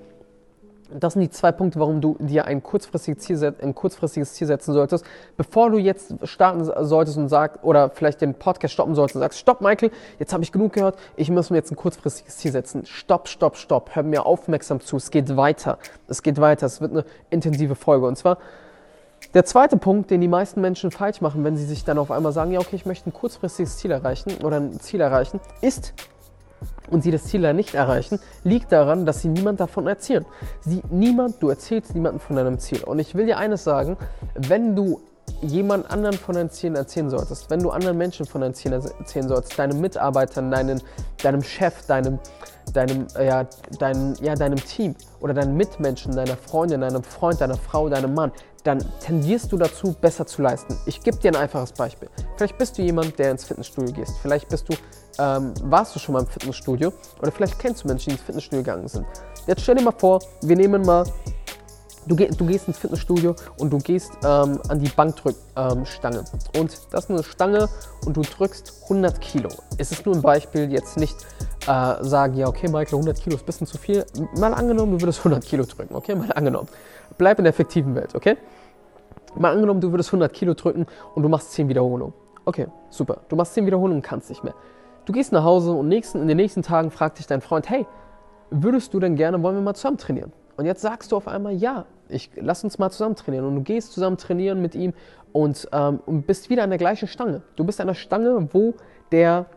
das 0.93 1.13
sind 1.13 1.23
die 1.23 1.29
zwei 1.29 1.51
Punkte, 1.51 1.79
warum 1.79 1.99
du 1.99 2.15
dir 2.19 2.45
ein 2.45 2.61
kurzfristiges 2.61 3.23
Ziel, 3.23 3.55
ein 3.61 3.73
kurzfristiges 3.73 4.33
Ziel 4.33 4.45
setzen 4.45 4.73
solltest, 4.73 5.03
bevor 5.35 5.71
du 5.71 5.77
jetzt 5.77 6.13
starten 6.23 6.63
solltest 6.85 7.17
und 7.17 7.29
sagst, 7.29 7.63
oder 7.63 7.89
vielleicht 7.89 8.21
den 8.21 8.35
Podcast 8.35 8.73
stoppen 8.73 8.93
solltest 8.93 9.15
und 9.15 9.21
sagst, 9.21 9.39
stopp 9.39 9.61
Michael, 9.61 9.89
jetzt 10.19 10.33
habe 10.33 10.43
ich 10.43 10.51
genug 10.51 10.73
gehört, 10.73 10.97
ich 11.15 11.31
muss 11.31 11.49
mir 11.49 11.57
jetzt 11.57 11.71
ein 11.71 11.75
kurzfristiges 11.75 12.37
Ziel 12.37 12.51
setzen. 12.51 12.85
Stopp, 12.85 13.27
stopp, 13.27 13.57
stopp, 13.57 13.95
hör 13.95 14.03
mir 14.03 14.25
aufmerksam 14.25 14.79
zu, 14.79 14.97
es 14.97 15.09
geht 15.09 15.35
weiter. 15.35 15.79
Es 16.07 16.21
geht 16.21 16.39
weiter, 16.39 16.67
es 16.67 16.81
wird 16.81 16.91
eine 16.91 17.05
intensive 17.31 17.75
Folge. 17.75 18.05
Und 18.05 18.17
zwar, 18.17 18.37
der 19.35 19.43
zweite 19.43 19.75
Punkt, 19.75 20.09
den 20.09 20.21
die 20.21 20.29
meisten 20.29 20.61
Menschen 20.61 20.91
falsch 20.91 21.19
machen, 21.19 21.43
wenn 21.43 21.57
sie 21.57 21.65
sich 21.65 21.83
dann 21.83 21.97
auf 21.97 22.09
einmal 22.09 22.31
sagen, 22.31 22.51
ja, 22.51 22.59
okay, 22.59 22.77
ich 22.77 22.85
möchte 22.85 23.09
ein 23.09 23.13
kurzfristiges 23.13 23.77
Ziel 23.77 23.91
erreichen 23.91 24.31
oder 24.43 24.57
ein 24.57 24.79
Ziel 24.79 25.01
erreichen, 25.01 25.41
ist, 25.61 25.93
und 26.89 27.03
sie 27.03 27.11
das 27.11 27.25
Ziel 27.25 27.41
dann 27.41 27.57
nicht 27.57 27.75
erreichen, 27.75 28.19
liegt 28.43 28.71
daran, 28.71 29.05
dass 29.05 29.21
sie 29.21 29.27
niemand 29.27 29.59
davon 29.59 29.87
erzählen. 29.87 30.25
Sie, 30.61 30.81
niemand, 30.89 31.43
du 31.43 31.49
erzählst 31.49 31.93
niemandem 31.93 32.21
von 32.21 32.37
deinem 32.37 32.59
Ziel. 32.59 32.83
Und 32.83 32.99
ich 32.99 33.13
will 33.13 33.25
dir 33.25 33.37
eines 33.37 33.63
sagen, 33.63 33.97
wenn 34.35 34.75
du 34.75 35.01
jemand 35.41 35.91
anderen 35.91 36.15
von 36.15 36.35
deinen 36.35 36.49
Zielen 36.49 36.75
erzählen 36.75 37.09
solltest, 37.09 37.49
wenn 37.49 37.61
du 37.61 37.71
anderen 37.71 37.97
Menschen 37.97 38.25
von 38.25 38.41
deinen 38.41 38.53
Zielen 38.53 38.81
erzählen 38.99 39.27
solltest, 39.27 39.59
deinen 39.59 39.81
Mitarbeitern, 39.81 40.49
deinen, 40.49 40.81
deinem 41.21 41.43
Chef, 41.43 41.85
deinem, 41.87 42.19
deinem, 42.73 43.07
ja, 43.19 43.45
dein, 43.79 44.15
ja, 44.21 44.35
deinem 44.35 44.63
Team 44.63 44.95
oder 45.19 45.33
deinen 45.33 45.57
Mitmenschen, 45.57 46.15
deiner 46.15 46.37
Freundin, 46.37 46.81
deinem 46.81 47.03
Freund, 47.03 47.41
deiner 47.41 47.57
Frau, 47.57 47.89
deinem 47.89 48.13
Mann, 48.13 48.31
dann 48.65 48.83
tendierst 48.99 49.51
du 49.51 49.57
dazu, 49.57 49.95
besser 50.01 50.25
zu 50.25 50.41
leisten. 50.41 50.75
Ich 50.85 51.01
gebe 51.01 51.17
dir 51.17 51.31
ein 51.31 51.35
einfaches 51.35 51.71
Beispiel. 51.71 52.09
Vielleicht 52.35 52.57
bist 52.57 52.77
du 52.77 52.81
jemand, 52.81 53.17
der 53.19 53.31
ins 53.31 53.45
Fitnessstudio 53.45 53.93
gehst. 53.93 54.17
Vielleicht 54.21 54.49
bist 54.49 54.67
du, 54.67 54.73
ähm, 55.19 55.53
warst 55.61 55.95
du 55.95 55.99
schon 55.99 56.13
mal 56.13 56.21
im 56.21 56.27
Fitnessstudio 56.27 56.91
oder 57.21 57.31
vielleicht 57.31 57.59
kennst 57.59 57.83
du 57.83 57.87
Menschen, 57.87 58.09
die 58.09 58.15
ins 58.15 58.23
Fitnessstudio 58.23 58.63
gegangen 58.63 58.87
sind. 58.87 59.05
Jetzt 59.45 59.61
stell 59.61 59.75
dir 59.75 59.83
mal 59.83 59.93
vor, 59.95 60.19
wir 60.41 60.55
nehmen 60.55 60.81
mal 60.81 61.05
Du, 62.07 62.15
geh, 62.15 62.27
du, 62.27 62.45
gehst 62.45 62.67
ins 62.67 62.77
Fitnessstudio 62.77 63.35
und 63.57 63.73
du 63.73 63.79
gehst 63.79 64.11
ähm, 64.23 64.59
an 64.67 64.79
die 64.79 64.89
Bankdrückstange. 64.89 66.19
Ähm, 66.19 66.61
und 66.61 66.71
das 66.91 67.05
ist 67.05 67.09
eine 67.09 67.23
Stange 67.23 67.67
und 68.05 68.15
du 68.15 68.21
drückst 68.21 68.83
100 68.83 69.19
Kilo. 69.19 69.49
Es 69.79 69.91
ist 69.91 70.05
nur 70.05 70.13
ein 70.13 70.21
Beispiel, 70.21 70.71
jetzt 70.71 70.97
nicht 70.97 71.15
äh, 71.65 71.95
sagen, 72.01 72.35
ja, 72.35 72.47
okay, 72.47 72.67
Michael, 72.67 72.99
100 72.99 73.19
Kilo 73.19 73.35
ist 73.35 73.41
ein 73.41 73.45
bisschen 73.47 73.65
zu 73.65 73.79
viel. 73.79 74.05
Mal 74.37 74.53
angenommen, 74.53 74.91
du 74.91 75.01
würdest 75.01 75.19
100 75.19 75.43
Kilo 75.43 75.65
drücken, 75.65 75.95
okay? 75.95 76.13
Mal 76.13 76.31
angenommen. 76.31 76.67
Bleib 77.17 77.37
in 77.39 77.43
der 77.43 77.53
fiktiven 77.53 77.95
Welt, 77.95 78.15
okay? 78.15 78.37
Mal 79.35 79.53
angenommen, 79.53 79.81
du 79.81 79.91
würdest 79.91 80.09
100 80.09 80.31
Kilo 80.33 80.53
drücken 80.53 80.85
und 81.13 81.23
du 81.23 81.29
machst 81.29 81.51
10 81.51 81.67
Wiederholungen. 81.67 82.13
Okay, 82.45 82.67
super. 82.89 83.21
Du 83.27 83.35
machst 83.35 83.53
10 83.53 83.65
Wiederholungen 83.65 83.97
und 83.97 84.01
kannst 84.01 84.29
nicht 84.29 84.43
mehr. 84.43 84.53
Du 85.05 85.13
gehst 85.13 85.31
nach 85.31 85.43
Hause 85.43 85.71
und 85.71 85.87
nächsten, 85.87 86.21
in 86.21 86.27
den 86.27 86.37
nächsten 86.37 86.61
Tagen 86.61 86.91
fragt 86.91 87.19
dich 87.19 87.27
dein 87.27 87.41
Freund, 87.41 87.69
hey, 87.69 87.85
würdest 88.49 88.93
du 88.93 88.99
denn 88.99 89.15
gerne, 89.15 89.41
wollen 89.43 89.55
wir 89.55 89.61
mal 89.61 89.73
zusammen 89.73 89.97
trainieren? 89.97 90.31
Und 90.57 90.65
jetzt 90.65 90.81
sagst 90.81 91.11
du 91.11 91.17
auf 91.17 91.27
einmal, 91.27 91.53
ja, 91.53 91.85
ich, 92.07 92.31
lass 92.35 92.63
uns 92.63 92.79
mal 92.79 92.89
zusammen 92.89 93.15
trainieren. 93.15 93.45
Und 93.45 93.55
du 93.55 93.61
gehst 93.61 93.93
zusammen 93.93 94.17
trainieren 94.17 94.61
mit 94.61 94.75
ihm 94.75 94.93
und, 95.33 95.67
ähm, 95.73 95.99
und 96.05 96.27
bist 96.27 96.49
wieder 96.49 96.63
an 96.63 96.69
der 96.69 96.79
gleichen 96.79 97.07
Stange. 97.07 97.41
Du 97.55 97.65
bist 97.65 97.81
an 97.81 97.87
der 97.87 97.93
Stange, 97.93 98.47
wo 98.53 98.73
der 99.11 99.47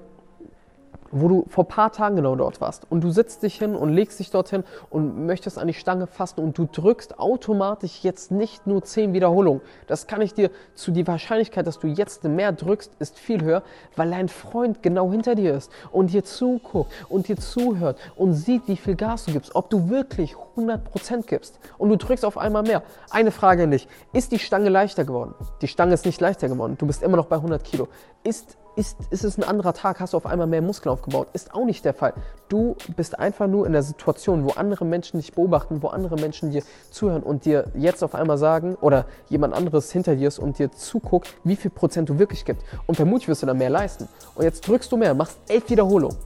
wo 1.11 1.29
du 1.29 1.45
vor 1.49 1.65
ein 1.65 1.69
paar 1.69 1.93
Tagen 1.93 2.17
genau 2.17 2.37
dort 2.37 2.61
warst. 2.61 2.87
Und 2.91 3.03
du 3.03 3.11
sitzt 3.11 3.43
dich 3.43 3.59
hin 3.59 3.75
und 3.75 3.93
legst 3.93 4.19
dich 4.19 4.31
dorthin 4.31 4.65
und 4.91 5.27
möchtest 5.27 5.59
an 5.59 5.67
die 5.67 5.75
Stange 5.75 6.07
fassen 6.07 6.41
und 6.41 6.59
du 6.59 6.69
drückst 6.71 7.19
automatisch 7.19 8.01
jetzt 8.03 8.31
nicht 8.31 8.67
nur 8.67 8.83
10 8.83 9.13
Wiederholungen. 9.13 9.61
Das 9.87 10.07
kann 10.07 10.21
ich 10.21 10.35
dir 10.35 10.51
zu 10.75 10.91
die 10.91 11.07
Wahrscheinlichkeit, 11.07 11.67
dass 11.67 11.79
du 11.79 11.87
jetzt 11.87 12.25
mehr 12.25 12.53
drückst, 12.53 12.93
ist 12.99 13.19
viel 13.19 13.43
höher, 13.43 13.63
weil 13.97 14.11
dein 14.11 14.29
Freund 14.29 14.83
genau 14.83 15.11
hinter 15.11 15.35
dir 15.35 15.55
ist 15.55 15.71
und 15.93 16.13
dir 16.13 16.25
zuguckt 16.25 16.93
und 17.09 17.29
dir 17.29 17.37
zuhört 17.37 17.99
und 18.17 18.35
sieht, 18.35 18.69
wie 18.69 18.77
viel 18.77 18.97
Gas 18.97 19.25
du 19.25 19.33
gibst, 19.33 19.55
ob 19.55 19.71
du 19.71 19.89
wirklich 19.89 20.35
100% 20.57 21.27
gibst. 21.27 21.59
Und 21.79 21.91
du 21.91 21.97
drückst 21.97 22.25
auf 22.25 22.37
einmal 22.39 22.63
mehr. 22.63 22.83
Eine 23.11 23.31
Frage 23.31 23.65
an 23.65 23.71
dich. 23.71 23.89
Ist 24.13 24.33
die 24.33 24.39
Stange 24.39 24.69
leichter 24.69 25.05
geworden? 25.05 25.35
Die 25.63 25.69
Stange 25.69 25.95
ist 25.95 26.05
nicht 26.05 26.21
leichter 26.21 26.49
geworden. 26.49 26.77
Du 26.79 26.87
bist 26.87 27.03
immer 27.03 27.17
noch 27.17 27.27
bei 27.27 27.37
100 27.37 27.63
Kilo. 27.65 27.89
Ist 28.25 28.57
ist, 28.79 28.97
ist 29.11 29.25
es 29.25 29.37
ein 29.37 29.43
anderer 29.43 29.73
Tag, 29.73 29.99
hast 29.99 30.13
du 30.13 30.17
auf 30.17 30.25
einmal 30.25 30.47
mehr 30.47 30.63
Muskeln 30.63 30.93
aufgebaut. 30.93 31.27
Ist 31.33 31.53
auch 31.53 31.65
nicht 31.65 31.85
der 31.85 31.95
Fall. 31.95 32.15
Du 32.49 32.77
bist 32.97 33.19
einfach 33.19 33.49
nur 33.49 33.67
in 33.67 33.73
der 33.73 33.83
Situation, 33.83 34.45
wo 34.45 34.51
andere 34.51 34.85
Menschen 34.85 35.19
dich 35.19 35.33
beobachten, 35.33 35.83
wo 35.83 35.89
andere 35.89 36.15
Menschen 36.15 36.53
dir 36.53 36.63
zuhören 36.91 37.25
und 37.25 37.45
dir 37.45 37.65
jetzt 37.75 38.05
auf 38.05 38.15
einmal 38.15 38.39
sagen 38.39 38.77
oder 38.77 39.07
jemand 39.29 39.55
anderes 39.55 39.91
hinter 39.91 40.15
dir 40.15 40.29
ist 40.29 40.39
und 40.39 40.61
dir 40.61 40.71
zuguckt, 40.71 41.35
wie 41.43 41.57
viel 41.57 41.73
Prozent 41.73 42.09
du 42.09 42.21
wirklich 42.21 42.45
gibst. 42.45 42.65
Und 42.87 42.95
vermutlich 42.95 43.27
wirst 43.27 43.43
du 43.43 43.47
dann 43.47 43.59
mehr 43.59 43.69
leisten. 43.69 44.09
Und 44.37 44.45
jetzt 44.45 44.67
drückst 44.69 44.93
du 44.93 44.97
mehr, 44.97 45.13
machst 45.13 45.39
elf 45.49 45.69
Wiederholungen. 45.69 46.17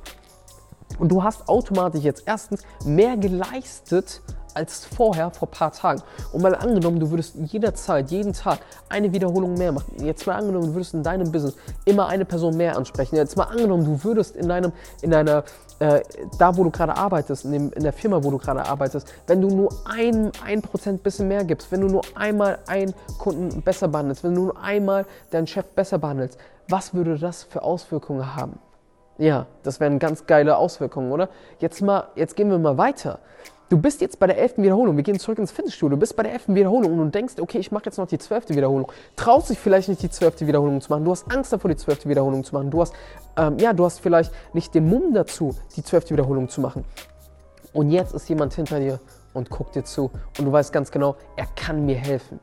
Und 0.99 1.09
du 1.09 1.23
hast 1.23 1.49
automatisch 1.49 2.03
jetzt 2.03 2.25
erstens 2.27 2.63
mehr 2.85 3.17
geleistet, 3.17 4.21
als 4.55 4.85
vorher 4.85 5.31
vor 5.31 5.49
ein 5.49 5.51
paar 5.51 5.73
Tagen. 5.73 6.03
Und 6.33 6.43
mal 6.43 6.55
angenommen, 6.55 7.01
du 7.01 7.11
würdest 7.11 7.35
jederzeit, 7.37 8.11
jeden 8.11 8.33
Tag 8.33 8.59
eine 8.89 9.13
Wiederholung 9.13 9.55
mehr 9.55 9.73
machen. 9.73 10.05
Jetzt 10.05 10.27
mal 10.27 10.37
angenommen, 10.37 10.69
du 10.69 10.75
würdest 10.75 10.95
in 10.95 11.03
deinem 11.03 11.33
Business 11.33 11.57
immer 11.85 12.09
eine 12.09 12.25
Person 12.25 12.57
mehr 12.57 12.77
ansprechen. 12.77 13.17
Jetzt 13.17 13.37
mal 13.37 13.45
angenommen, 13.45 13.85
du 13.85 14.05
würdest 14.05 14.37
in 14.37 14.49
deinem, 14.49 14.73
in 15.03 15.11
deiner, 15.11 15.45
äh, 15.79 16.01
da 16.39 16.57
wo 16.57 16.65
du 16.65 16.71
gerade 16.71 16.97
arbeitest, 16.97 17.45
in, 17.45 17.53
dem, 17.53 17.73
in, 17.73 17.83
der 17.83 17.93
Firma, 17.93 18.23
wo 18.23 18.31
du 18.31 18.39
gerade 18.39 18.65
arbeitest, 18.65 19.13
wenn 19.27 19.41
du 19.41 19.49
nur 19.49 19.71
ein, 19.85 20.33
ein 20.45 20.63
Prozent 20.63 21.03
bisschen 21.03 21.29
mehr 21.29 21.45
gibst, 21.45 21.73
wenn 21.73 21.81
du 21.81 21.89
nur 21.89 22.03
einmal 22.15 22.59
einen 22.67 22.95
Kunden 23.19 23.63
besser 23.63 23.89
behandelst, 23.89 24.25
wenn 24.25 24.35
du 24.35 24.45
nur 24.45 24.63
einmal 24.63 25.07
deinen 25.31 25.47
Chef 25.47 25.67
besser 25.67 25.99
behandelst, 25.99 26.39
was 26.69 26.95
würde 26.95 27.19
das 27.19 27.43
für 27.43 27.63
Auswirkungen 27.63 28.37
haben? 28.37 28.59
Ja, 29.19 29.47
das 29.63 29.79
wären 29.79 29.99
ganz 29.99 30.27
geile 30.27 30.57
Auswirkungen, 30.57 31.13
oder? 31.13 31.29
Jetzt 31.59 31.83
mal, 31.83 32.09
jetzt 32.17 32.35
gehen 32.35 32.51
wir 32.51 32.59
mal 32.59 32.79
weiter. 32.79 33.19
Du 33.73 33.79
bist 33.79 34.03
jetzt 34.03 34.19
bei 34.19 34.27
der 34.27 34.37
elften 34.37 34.63
Wiederholung. 34.63 34.99
Wir 34.99 35.03
gehen 35.03 35.19
zurück 35.19 35.39
ins 35.39 35.51
Fitnessstudio. 35.51 35.97
Du 35.97 35.97
bist 35.99 36.15
bei 36.15 36.23
der 36.23 36.35
elften 36.35 36.55
Wiederholung 36.55 36.93
und 36.93 36.99
du 36.99 37.07
denkst, 37.07 37.37
okay, 37.41 37.57
ich 37.57 37.73
mache 37.73 37.87
jetzt 37.87 37.97
noch 37.97 38.07
die 38.07 38.19
zwölfte 38.19 38.55
Wiederholung. 38.55 38.93
Traust 39.17 39.49
dich 39.49 39.59
vielleicht 39.59 39.89
nicht, 39.89 40.03
die 40.03 40.11
zwölfte 40.11 40.47
Wiederholung 40.47 40.83
zu 40.83 40.91
machen. 40.91 41.07
Du 41.07 41.11
hast 41.11 41.33
Angst 41.33 41.55
davor, 41.55 41.71
die 41.71 41.79
zwölfte 41.79 42.07
Wiederholung 42.07 42.45
zu 42.45 42.55
machen. 42.55 42.71
Du 42.71 42.83
hast, 42.83 42.93
ähm, 43.39 43.57
ja, 43.57 43.73
du 43.73 43.87
hast 43.87 44.01
vielleicht 44.01 44.31
nicht 44.53 44.75
den 44.75 44.91
Mumm 44.91 45.15
dazu, 45.15 45.55
die 45.75 45.83
zwölfte 45.83 46.13
Wiederholung 46.13 46.51
zu 46.51 46.61
machen. 46.61 46.85
Und 47.73 47.89
jetzt 47.89 48.13
ist 48.13 48.29
jemand 48.29 48.53
hinter 48.53 48.79
dir 48.79 49.01
und 49.33 49.49
guckt 49.49 49.75
dir 49.75 49.85
zu 49.85 50.11
und 50.39 50.45
du 50.45 50.53
weißt 50.53 50.71
ganz 50.71 50.91
genau, 50.91 51.17
er 51.39 51.47
kann 51.57 51.87
mir 51.87 51.97
helfen, 51.97 52.41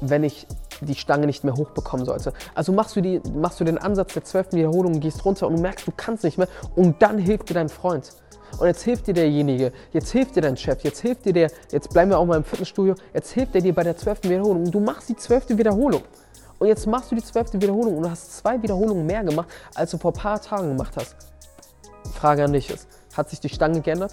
wenn 0.00 0.22
ich 0.22 0.46
die 0.82 0.94
Stange 0.94 1.26
nicht 1.26 1.42
mehr 1.42 1.54
hochbekommen 1.54 2.06
sollte. 2.06 2.32
Also 2.54 2.72
machst 2.72 2.94
du, 2.94 3.00
die, 3.00 3.20
machst 3.34 3.58
du 3.58 3.64
den 3.64 3.76
Ansatz 3.76 4.14
der 4.14 4.22
zwölften 4.22 4.56
Wiederholung, 4.56 5.00
gehst 5.00 5.24
runter 5.24 5.48
und 5.48 5.56
du 5.56 5.62
merkst, 5.62 5.88
du 5.88 5.92
kannst 5.96 6.22
nicht 6.22 6.38
mehr 6.38 6.46
und 6.76 7.02
dann 7.02 7.18
hilft 7.18 7.48
dir 7.48 7.54
dein 7.54 7.68
Freund. 7.68 8.12
Und 8.58 8.66
jetzt 8.66 8.82
hilft 8.82 9.06
dir 9.06 9.14
derjenige, 9.14 9.72
jetzt 9.92 10.10
hilft 10.10 10.36
dir 10.36 10.42
dein 10.42 10.56
Chef, 10.56 10.82
jetzt 10.82 11.00
hilft 11.00 11.24
dir 11.24 11.32
der, 11.32 11.50
jetzt 11.70 11.90
bleiben 11.90 12.10
wir 12.10 12.18
auch 12.18 12.26
mal 12.26 12.36
im 12.36 12.44
Fitnessstudio, 12.44 12.94
jetzt 13.14 13.32
hilft 13.32 13.54
er 13.54 13.60
dir 13.60 13.74
bei 13.74 13.82
der 13.82 13.96
zwölften 13.96 14.28
Wiederholung 14.28 14.64
und 14.64 14.74
du 14.74 14.80
machst 14.80 15.08
die 15.08 15.16
zwölfte 15.16 15.56
Wiederholung. 15.56 16.02
Und 16.58 16.68
jetzt 16.68 16.86
machst 16.86 17.10
du 17.10 17.14
die 17.14 17.24
zwölfte 17.24 17.60
Wiederholung 17.60 17.96
und 17.96 18.02
du 18.02 18.10
hast 18.10 18.36
zwei 18.36 18.60
Wiederholungen 18.62 19.06
mehr 19.06 19.24
gemacht, 19.24 19.48
als 19.74 19.92
du 19.92 19.98
vor 19.98 20.12
ein 20.12 20.18
paar 20.18 20.40
Tagen 20.40 20.68
gemacht 20.68 20.94
hast. 20.96 21.16
Frage 22.12 22.44
an 22.44 22.52
dich 22.52 22.68
ist, 22.68 22.86
hat 23.16 23.30
sich 23.30 23.40
die 23.40 23.48
Stange 23.48 23.80
geändert? 23.80 24.12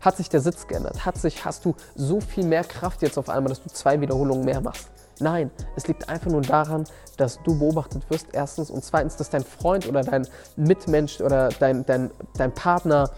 Hat 0.00 0.16
sich 0.16 0.28
der 0.28 0.40
Sitz 0.40 0.66
geändert? 0.66 1.04
Hat 1.04 1.16
sich, 1.18 1.44
hast 1.44 1.64
du 1.64 1.74
so 1.94 2.20
viel 2.20 2.44
mehr 2.44 2.64
Kraft 2.64 3.02
jetzt 3.02 3.18
auf 3.18 3.28
einmal, 3.28 3.48
dass 3.50 3.62
du 3.62 3.68
zwei 3.70 4.00
Wiederholungen 4.00 4.44
mehr 4.44 4.60
machst? 4.60 4.88
Nein, 5.18 5.50
es 5.76 5.86
liegt 5.86 6.08
einfach 6.08 6.30
nur 6.30 6.40
daran, 6.40 6.84
dass 7.18 7.42
du 7.42 7.58
beobachtet 7.58 8.08
wirst, 8.08 8.28
erstens, 8.32 8.70
und 8.70 8.82
zweitens, 8.82 9.16
dass 9.16 9.28
dein 9.28 9.44
Freund 9.44 9.86
oder 9.86 10.02
dein 10.02 10.26
Mitmensch 10.56 11.20
oder 11.20 11.50
dein, 11.50 11.84
dein, 11.84 12.10
dein 12.38 12.52
Partner 12.54 13.10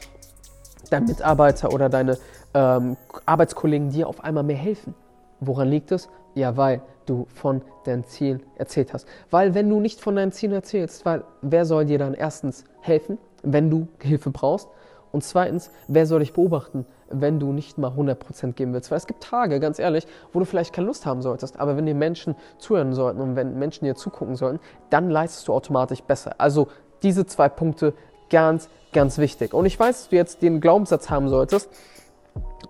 dein 0.91 1.05
Mitarbeiter 1.05 1.73
oder 1.73 1.89
deine 1.89 2.19
ähm, 2.55 2.97
Arbeitskollegen 3.27 3.91
dir 3.91 4.09
auf 4.09 4.23
einmal 4.23 4.45
mehr 4.45 4.57
helfen. 4.57 4.95
Woran 5.41 5.69
liegt 5.69 5.93
es? 5.93 6.09
Ja, 6.35 6.57
weil 6.57 6.83
du 7.07 7.27
von 7.35 7.62
deinen 7.85 8.05
Zielen 8.05 8.43
erzählt 8.57 8.93
hast. 8.93 9.07
Weil 9.31 9.55
wenn 9.55 9.69
du 9.69 9.81
nicht 9.81 10.01
von 10.01 10.17
deinen 10.17 10.33
Zielen 10.33 10.53
erzählst, 10.53 11.05
weil 11.05 11.25
wer 11.43 11.65
soll 11.65 11.85
dir 11.85 11.99
dann 11.99 12.15
erstens 12.15 12.65
helfen, 12.81 13.19
wenn 13.43 13.71
du 13.71 13.89
Hilfe 14.01 14.31
brauchst? 14.31 14.69
Und 15.11 15.23
zweitens, 15.23 15.71
wer 15.89 16.07
soll 16.07 16.21
dich 16.21 16.33
beobachten, 16.33 16.87
wenn 17.11 17.39
du 17.39 17.53
nicht 17.53 17.77
mal 17.77 17.91
100% 17.91 18.53
geben 18.53 18.73
willst? 18.73 18.91
Weil 18.91 18.97
es 18.97 19.07
gibt 19.07 19.23
Tage, 19.23 19.61
ganz 19.61 19.79
ehrlich, 19.79 20.07
wo 20.33 20.39
du 20.39 20.47
vielleicht 20.47 20.73
keine 20.73 20.87
Lust 20.87 21.05
haben 21.05 21.21
solltest. 21.21 21.61
Aber 21.61 21.77
wenn 21.77 21.85
dir 21.85 21.95
Menschen 21.95 22.35
zuhören 22.57 22.95
sollten 22.95 23.21
und 23.21 23.37
wenn 23.37 23.59
Menschen 23.59 23.85
dir 23.85 23.95
zugucken 23.95 24.37
sollten, 24.37 24.59
dann 24.89 25.11
leistest 25.11 25.47
du 25.49 25.53
automatisch 25.53 26.03
besser. 26.03 26.35
Also 26.39 26.69
diese 27.03 27.27
zwei 27.27 27.51
Punkte 27.51 27.93
ganz, 28.31 28.71
ganz 28.93 29.19
wichtig. 29.19 29.55
Und 29.55 29.67
ich 29.67 29.79
weiß, 29.79 30.03
dass 30.03 30.09
du 30.09 30.17
jetzt 30.17 30.43
den 30.43 30.61
Glaubenssatz 30.61 31.11
haben 31.11 31.29
solltest, 31.29 31.69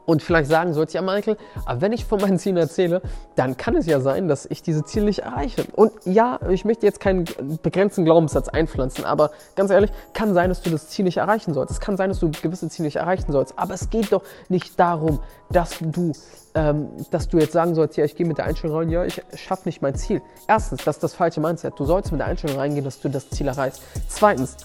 und 0.04 0.22
vielleicht 0.22 0.50
sagen 0.50 0.74
sollst, 0.74 0.94
ja 0.94 1.02
Michael, 1.02 1.36
aber 1.64 1.80
wenn 1.80 1.92
ich 1.92 2.04
von 2.04 2.20
meinen 2.20 2.38
Zielen 2.38 2.56
erzähle, 2.56 3.02
dann 3.36 3.56
kann 3.56 3.76
es 3.76 3.86
ja 3.86 4.00
sein, 4.00 4.28
dass 4.28 4.46
ich 4.46 4.62
diese 4.62 4.84
Ziele 4.84 5.06
nicht 5.06 5.20
erreiche. 5.20 5.64
Und 5.74 5.92
ja, 6.04 6.40
ich 6.50 6.64
möchte 6.64 6.86
jetzt 6.86 7.00
keinen 7.00 7.24
begrenzten 7.62 8.04
Glaubenssatz 8.04 8.48
einpflanzen, 8.48 9.04
aber 9.04 9.30
ganz 9.54 9.70
ehrlich, 9.70 9.90
kann 10.12 10.34
sein, 10.34 10.48
dass 10.48 10.62
du 10.62 10.70
das 10.70 10.88
Ziel 10.88 11.04
nicht 11.04 11.18
erreichen 11.18 11.54
sollst. 11.54 11.72
Es 11.72 11.80
kann 11.80 11.96
sein, 11.96 12.08
dass 12.08 12.18
du 12.18 12.30
gewisse 12.30 12.68
Ziele 12.68 12.86
nicht 12.86 12.96
erreichen 12.96 13.30
sollst. 13.30 13.58
Aber 13.58 13.74
es 13.74 13.90
geht 13.90 14.12
doch 14.12 14.22
nicht 14.48 14.78
darum, 14.78 15.20
dass 15.50 15.78
du, 15.80 16.12
ähm, 16.54 16.88
dass 17.10 17.28
du 17.28 17.38
jetzt 17.38 17.52
sagen 17.52 17.74
sollst, 17.74 17.96
ja, 17.96 18.04
ich 18.04 18.16
gehe 18.16 18.26
mit 18.26 18.38
der 18.38 18.46
Einstellung 18.46 18.76
rein, 18.76 18.90
ja, 18.90 19.04
ich 19.04 19.22
schaffe 19.34 19.62
nicht 19.66 19.82
mein 19.82 19.94
Ziel. 19.94 20.20
Erstens, 20.48 20.84
das 20.84 20.96
ist 20.96 21.02
das 21.02 21.14
falsche 21.14 21.40
Mindset. 21.40 21.74
Du 21.78 21.84
sollst 21.84 22.10
mit 22.10 22.20
der 22.20 22.26
Einstellung 22.26 22.56
reingehen, 22.56 22.84
dass 22.84 23.00
du 23.00 23.08
das 23.08 23.30
Ziel 23.30 23.46
erreichst. 23.46 23.82
Zweitens, 24.08 24.56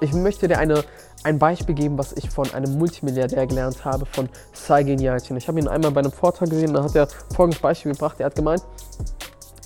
ich 0.00 0.12
möchte 0.12 0.48
dir 0.48 0.58
eine 0.58 0.84
ein 1.24 1.38
Beispiel 1.38 1.74
geben, 1.74 1.98
was 1.98 2.12
ich 2.12 2.30
von 2.30 2.52
einem 2.52 2.78
Multimilliardär 2.78 3.46
gelernt 3.46 3.84
habe, 3.84 4.06
von 4.06 4.28
Sai 4.52 4.82
Genialchen. 4.82 5.36
Ich 5.36 5.48
habe 5.48 5.60
ihn 5.60 5.68
einmal 5.68 5.92
bei 5.92 6.00
einem 6.00 6.12
Vortrag 6.12 6.50
gesehen, 6.50 6.74
da 6.74 6.82
hat 6.82 6.94
er 6.96 7.08
folgendes 7.34 7.60
Beispiel 7.60 7.92
gebracht. 7.92 8.18
Er 8.18 8.26
hat 8.26 8.34
gemeint, 8.34 8.62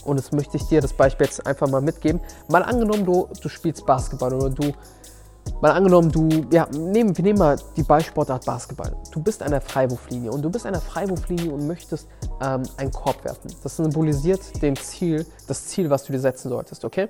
und 0.04 0.18
jetzt 0.18 0.32
möchte 0.32 0.56
ich 0.56 0.64
dir 0.64 0.80
das 0.80 0.92
Beispiel 0.92 1.26
jetzt 1.26 1.46
einfach 1.46 1.68
mal 1.68 1.80
mitgeben. 1.80 2.20
Mal 2.48 2.62
angenommen, 2.62 3.04
du, 3.04 3.28
du 3.40 3.48
spielst 3.48 3.86
Basketball 3.86 4.34
oder 4.34 4.50
du, 4.50 4.72
mal 5.60 5.72
angenommen, 5.72 6.12
du, 6.12 6.28
ja, 6.52 6.68
nehmen, 6.70 7.16
wir 7.16 7.24
nehmen 7.24 7.38
mal 7.38 7.56
die 7.76 7.82
Ballsportart 7.82 8.44
Basketball. 8.44 8.94
Du 9.10 9.20
bist 9.20 9.42
an 9.42 9.50
der 9.50 9.60
Freiwurflinie 9.60 10.30
und 10.30 10.42
du 10.42 10.50
bist 10.50 10.66
an 10.66 10.74
der 10.74 10.82
Freiwurflinie 10.82 11.50
und 11.50 11.66
möchtest 11.66 12.06
ähm, 12.42 12.62
einen 12.76 12.92
Korb 12.92 13.24
werfen. 13.24 13.50
Das 13.62 13.76
symbolisiert 13.76 14.62
den 14.62 14.76
Ziel, 14.76 15.26
das 15.48 15.66
Ziel, 15.66 15.90
was 15.90 16.04
du 16.04 16.12
dir 16.12 16.20
setzen 16.20 16.50
solltest, 16.50 16.84
okay? 16.84 17.08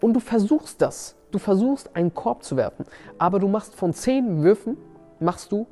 Und 0.00 0.12
du 0.12 0.20
versuchst 0.20 0.80
das 0.80 1.16
Du 1.30 1.38
versuchst 1.38 1.94
einen 1.94 2.14
Korb 2.14 2.42
zu 2.42 2.56
werfen, 2.56 2.86
aber 3.18 3.38
du 3.38 3.48
machst 3.48 3.74
von 3.74 3.92
zehn 3.92 4.42
Würfen, 4.42 4.76
machst 5.20 5.52
du 5.52 5.66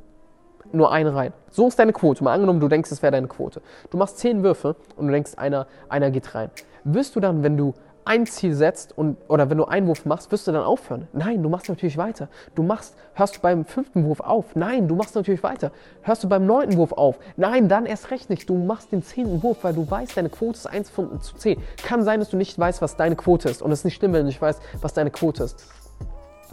nur 0.72 0.92
einen 0.92 1.14
rein. 1.14 1.32
So 1.50 1.68
ist 1.68 1.78
deine 1.78 1.92
Quote. 1.92 2.22
Mal 2.24 2.32
angenommen, 2.32 2.60
du 2.60 2.68
denkst, 2.68 2.90
es 2.90 3.02
wäre 3.02 3.12
deine 3.12 3.28
Quote. 3.28 3.62
Du 3.90 3.96
machst 3.96 4.18
zehn 4.18 4.42
Würfe 4.42 4.76
und 4.96 5.06
du 5.06 5.12
denkst, 5.12 5.32
einer, 5.36 5.66
einer 5.88 6.10
geht 6.10 6.34
rein. 6.34 6.50
Wirst 6.84 7.16
du 7.16 7.20
dann, 7.20 7.42
wenn 7.42 7.56
du 7.56 7.74
ein 8.06 8.24
Ziel 8.26 8.54
setzt 8.54 8.96
und, 8.96 9.16
oder 9.28 9.50
wenn 9.50 9.58
du 9.58 9.64
einen 9.64 9.86
Wurf 9.88 10.06
machst, 10.06 10.30
wirst 10.30 10.46
du 10.46 10.52
dann 10.52 10.62
aufhören? 10.62 11.08
Nein, 11.12 11.42
du 11.42 11.48
machst 11.48 11.68
natürlich 11.68 11.98
weiter. 11.98 12.28
Du 12.54 12.62
machst, 12.62 12.94
hörst 13.14 13.36
du 13.36 13.40
beim 13.40 13.64
fünften 13.64 14.04
Wurf 14.04 14.20
auf? 14.20 14.54
Nein, 14.54 14.86
du 14.86 14.94
machst 14.94 15.16
natürlich 15.16 15.42
weiter. 15.42 15.72
Hörst 16.02 16.22
du 16.22 16.28
beim 16.28 16.46
neunten 16.46 16.76
Wurf 16.76 16.92
auf? 16.92 17.18
Nein, 17.36 17.68
dann 17.68 17.84
erst 17.84 18.12
recht 18.12 18.30
nicht. 18.30 18.48
Du 18.48 18.56
machst 18.56 18.92
den 18.92 19.02
zehnten 19.02 19.42
Wurf, 19.42 19.58
weil 19.62 19.74
du 19.74 19.90
weißt, 19.90 20.16
deine 20.16 20.28
Quote 20.28 20.56
ist 20.56 20.66
1 20.66 20.88
von, 20.88 21.20
zu 21.20 21.34
10. 21.34 21.60
Kann 21.82 22.04
sein, 22.04 22.20
dass 22.20 22.30
du 22.30 22.36
nicht 22.36 22.56
weißt, 22.58 22.80
was 22.80 22.96
deine 22.96 23.16
Quote 23.16 23.48
ist. 23.48 23.60
Und 23.60 23.72
es 23.72 23.80
ist 23.80 23.84
nicht 23.84 23.96
schlimm, 23.96 24.12
wenn 24.12 24.20
du 24.20 24.26
nicht 24.26 24.40
weißt, 24.40 24.60
was 24.80 24.94
deine 24.94 25.10
Quote 25.10 25.42
ist. 25.42 25.66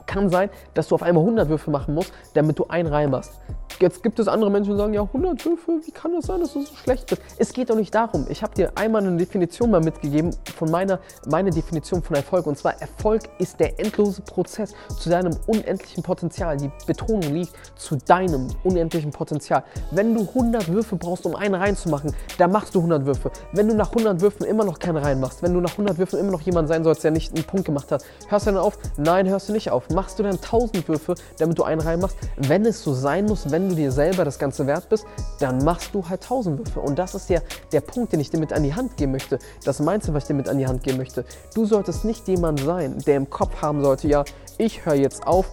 Kann 0.08 0.30
sein, 0.30 0.50
dass 0.74 0.88
du 0.88 0.96
auf 0.96 1.04
einmal 1.04 1.24
100 1.24 1.50
Würfe 1.50 1.70
machen 1.70 1.94
musst, 1.94 2.12
damit 2.34 2.58
du 2.58 2.66
einen 2.68 2.88
rein 2.88 3.12
machst. 3.12 3.40
Jetzt 3.80 4.03
gibt 4.03 4.20
es 4.20 4.27
andere 4.27 4.51
Menschen, 4.51 4.72
die 4.72 4.77
sagen, 4.77 4.94
ja, 4.94 5.01
100 5.01 5.46
Würfe, 5.46 5.80
wie 5.86 5.92
kann 5.92 6.13
das 6.13 6.25
sein, 6.25 6.42
dass 6.42 6.53
du 6.53 6.62
so 6.63 6.74
schlecht 6.75 7.08
bist? 7.08 7.22
Es 7.38 7.53
geht 7.53 7.70
doch 7.70 7.75
nicht 7.75 7.94
darum. 7.94 8.25
Ich 8.30 8.44
habe 8.44 8.53
dir 8.53 8.72
einmal 8.75 9.06
eine 9.06 9.18
Definition 9.18 9.72
mal 9.72 9.82
mitgegeben 9.82 10.32
von 10.56 10.72
meiner 10.72 11.00
meine 11.27 11.51
Definition 11.51 12.01
von 12.01 12.15
Erfolg. 12.15 12.48
Und 12.48 12.58
zwar, 12.58 12.80
Erfolg 12.82 13.24
ist 13.39 13.60
der 13.60 13.80
endlose 13.80 14.22
Prozess 14.22 14.74
zu 15.00 15.10
deinem 15.10 15.36
unendlichen 15.48 16.03
Potenzial. 16.03 16.58
Die 16.58 16.72
Betonung 16.86 17.34
liegt 17.34 17.53
zu 17.75 17.96
deinem 17.96 18.48
unendlichen 18.63 19.12
Potenzial. 19.12 19.63
Wenn 19.92 20.13
du 20.13 20.22
100 20.22 20.72
Würfe 20.72 20.96
brauchst, 20.96 21.25
um 21.25 21.36
einen 21.36 21.56
reinzumachen, 21.56 22.13
dann 22.38 22.51
machst 22.51 22.75
du 22.75 22.80
100 22.80 23.06
Würfe. 23.06 23.32
Wenn 23.53 23.68
du 23.68 23.75
nach 23.75 23.89
100 23.89 24.22
Würfen 24.22 24.46
immer 24.46 24.65
noch 24.65 24.80
keinen 24.80 24.98
reinmachst, 24.98 25.44
wenn 25.44 25.53
du 25.53 25.62
nach 25.62 25.72
100 25.72 25.98
Würfen 25.98 26.20
immer 26.20 26.32
noch 26.32 26.42
jemand 26.42 26.68
sein 26.68 26.84
sollst, 26.84 27.03
der 27.03 27.12
nicht 27.12 27.34
einen 27.34 27.44
Punkt 27.44 27.65
gemacht 27.65 27.92
hat, 27.92 28.03
hörst 28.27 28.48
du 28.48 28.51
dann 28.51 28.60
auf? 28.60 28.77
Nein, 28.98 29.27
hörst 29.27 29.50
du 29.50 29.53
nicht 29.53 29.72
auf. 29.72 29.89
Machst 29.89 30.20
du 30.20 30.24
dann 30.24 30.36
1000 30.36 30.88
Würfe, 30.88 31.15
damit 31.39 31.58
du 31.58 31.63
einen 31.63 31.82
reinmachst? 31.82 32.18
Wenn 32.38 32.65
es 32.65 32.84
so 32.84 32.94
sein 32.94 33.25
muss, 33.25 33.51
wenn 33.51 33.62
du 33.70 33.75
dir 33.75 33.91
selber 33.91 34.25
das 34.25 34.39
Ganze 34.39 34.67
wert 34.67 34.89
bist, 34.89 35.05
dann 35.39 35.63
machst 35.63 35.93
du 35.93 36.08
halt 36.08 36.24
1000 36.24 36.60
Würfe. 36.60 36.79
Und 36.79 37.00
das 37.00 37.15
ist 37.15 37.29
ja 37.29 37.39
der 37.72 37.82
Punkt, 37.82 38.13
den 38.13 38.20
ich 38.20 38.29
dir 38.29 38.39
mit 38.39 38.53
an 38.53 38.63
die 38.63 38.74
Hand 38.74 38.98
geben 38.98 39.12
möchte. 39.12 39.39
Das 39.63 39.79
meinst 39.79 40.08
du, 40.08 40.13
was 40.13 40.24
ich 40.24 40.27
dir 40.27 40.34
mit 40.34 40.50
an 40.50 40.58
die 40.58 40.67
Hand 40.67 40.84
geben 40.84 40.98
möchte. 40.98 41.25
Du 41.53 41.65
solltest 41.65 42.05
nicht 42.05 42.27
jemand 42.27 42.60
sein, 42.60 42.98
der 43.05 43.17
im 43.17 43.29
Kopf 43.29 43.62
haben 43.62 43.82
sollte, 43.82 44.08
ja, 44.08 44.24
ich 44.58 44.86
höre 44.86 44.96
jetzt 44.96 45.25
auf, 45.25 45.48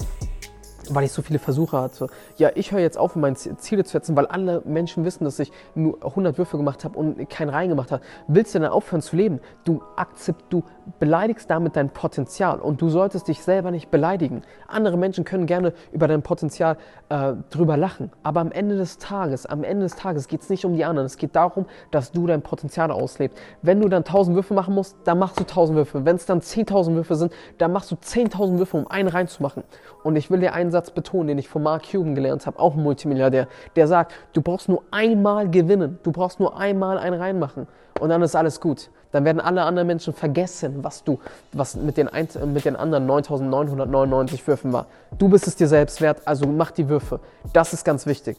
weil 0.95 1.05
ich 1.05 1.13
so 1.13 1.23
viele 1.23 1.39
Versuche 1.39 1.79
hatte. 1.79 2.09
Ja, 2.37 2.51
ich 2.55 2.73
höre 2.73 2.81
jetzt 2.81 2.99
auf, 2.99 3.17
meine 3.17 3.37
Ziele 3.37 3.85
zu 3.85 3.93
setzen, 3.93 4.17
weil 4.17 4.27
alle 4.27 4.63
Menschen 4.65 5.05
wissen, 5.05 5.25
dass 5.25 5.39
ich 5.39 5.53
nur 5.75 6.05
100 6.05 6.39
Würfe 6.39 6.57
gemacht 6.57 6.85
habe 6.85 6.99
und 6.99 7.29
keinen 7.31 7.51
reingemacht 7.51 7.93
habe. 7.93 8.03
Willst 8.29 8.55
du 8.55 8.61
dann 8.61 8.71
aufhören 8.71 9.03
zu 9.03 9.17
leben? 9.17 9.41
Du 9.65 9.83
akzept, 9.97 10.53
du 10.53 10.65
beleidigst 10.99 11.49
damit 11.51 11.77
dein 11.77 11.91
Potenzial 11.91 12.61
und 12.61 12.83
du 12.83 12.89
solltest 12.89 13.29
dich 13.29 13.43
selber 13.43 13.71
nicht 13.71 13.91
beleidigen. 13.91 14.43
Andere 14.67 14.97
Menschen 14.97 15.25
können 15.25 15.47
gerne 15.47 15.73
über 15.93 16.09
dein 16.09 16.23
Potenzial 16.23 16.77
äh, 17.09 17.35
drüber 17.51 17.77
lachen, 17.77 18.11
aber 18.23 18.41
am 18.41 18.53
Ende 18.53 18.77
des 18.77 18.99
Tages, 18.99 19.47
am 19.47 19.65
Ende 19.65 19.85
des 19.85 19.97
Tages 19.97 20.29
geht 20.29 20.43
es 20.43 20.51
nicht 20.51 20.65
um 20.65 20.75
die 20.75 20.85
anderen. 20.85 21.07
Es 21.07 21.17
geht 21.17 21.37
darum, 21.37 21.67
dass 21.91 22.13
du 22.13 22.27
dein 22.27 22.43
Potenzial 22.43 22.91
auslebst. 22.91 23.39
Wenn 23.63 23.81
du 23.81 23.89
dann 23.89 24.05
1000 24.05 24.35
Würfe 24.35 24.55
machen 24.55 24.75
musst, 24.75 24.97
dann 25.05 25.19
machst 25.19 25.39
du 25.39 25.43
1000 25.43 25.77
Würfe. 25.77 26.05
Wenn 26.05 26.17
es 26.17 26.27
dann 26.27 26.41
10.000 26.41 26.95
Würfe 26.95 27.15
sind, 27.17 27.33
dann 27.59 27.73
machst 27.73 27.91
du 27.91 27.97
10.000 27.97 28.59
Würfe, 28.59 28.77
um 28.77 28.87
einen 28.87 29.09
reinzumachen. 29.09 29.65
Und 30.03 30.17
ich 30.17 30.31
will 30.31 30.41
dir 30.41 30.53
einen 30.55 30.71
Satz 30.71 30.80
betonen, 30.89 31.29
den 31.29 31.39
ich 31.39 31.49
von 31.49 31.63
Mark 31.63 31.91
Cuban 31.91 32.15
gelernt 32.15 32.47
habe, 32.47 32.59
auch 32.59 32.75
ein 32.75 32.83
Multimilliardär, 32.83 33.49
der 33.77 33.87
sagt, 33.87 34.13
du 34.33 34.41
brauchst 34.41 34.69
nur 34.69 34.83
einmal 34.91 35.51
gewinnen, 35.51 35.99
du 36.03 36.13
brauchst 36.13 36.41
nur 36.41 36.59
einmal 36.59 36.97
einen 36.99 37.21
reinmachen 37.21 37.67
und 38.01 38.09
dann 38.09 38.23
ist 38.23 38.35
alles 38.35 38.61
gut. 38.61 38.91
Dann 39.13 39.25
werden 39.25 39.41
alle 39.41 39.63
anderen 39.63 39.89
Menschen 39.89 40.15
vergessen, 40.15 40.83
was 40.83 41.03
du, 41.03 41.19
was 41.53 41.75
mit 41.75 41.97
den, 41.97 42.09
ein, 42.09 42.29
mit 42.53 42.65
den 42.65 42.77
anderen 42.77 43.07
9999 43.07 44.47
Würfen 44.47 44.73
war. 44.73 44.87
Du 45.19 45.29
bist 45.29 45.47
es 45.47 45.57
dir 45.57 45.67
selbst 45.67 46.01
wert, 46.01 46.23
also 46.25 46.47
mach 46.47 46.71
die 46.71 46.89
Würfe. 46.89 47.21
Das 47.53 47.73
ist 47.73 47.85
ganz 47.85 48.07
wichtig. 48.07 48.39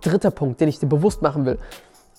Dritter 0.00 0.32
Punkt, 0.32 0.60
den 0.60 0.68
ich 0.68 0.80
dir 0.80 0.88
bewusst 0.88 1.22
machen 1.22 1.46
will. 1.46 1.58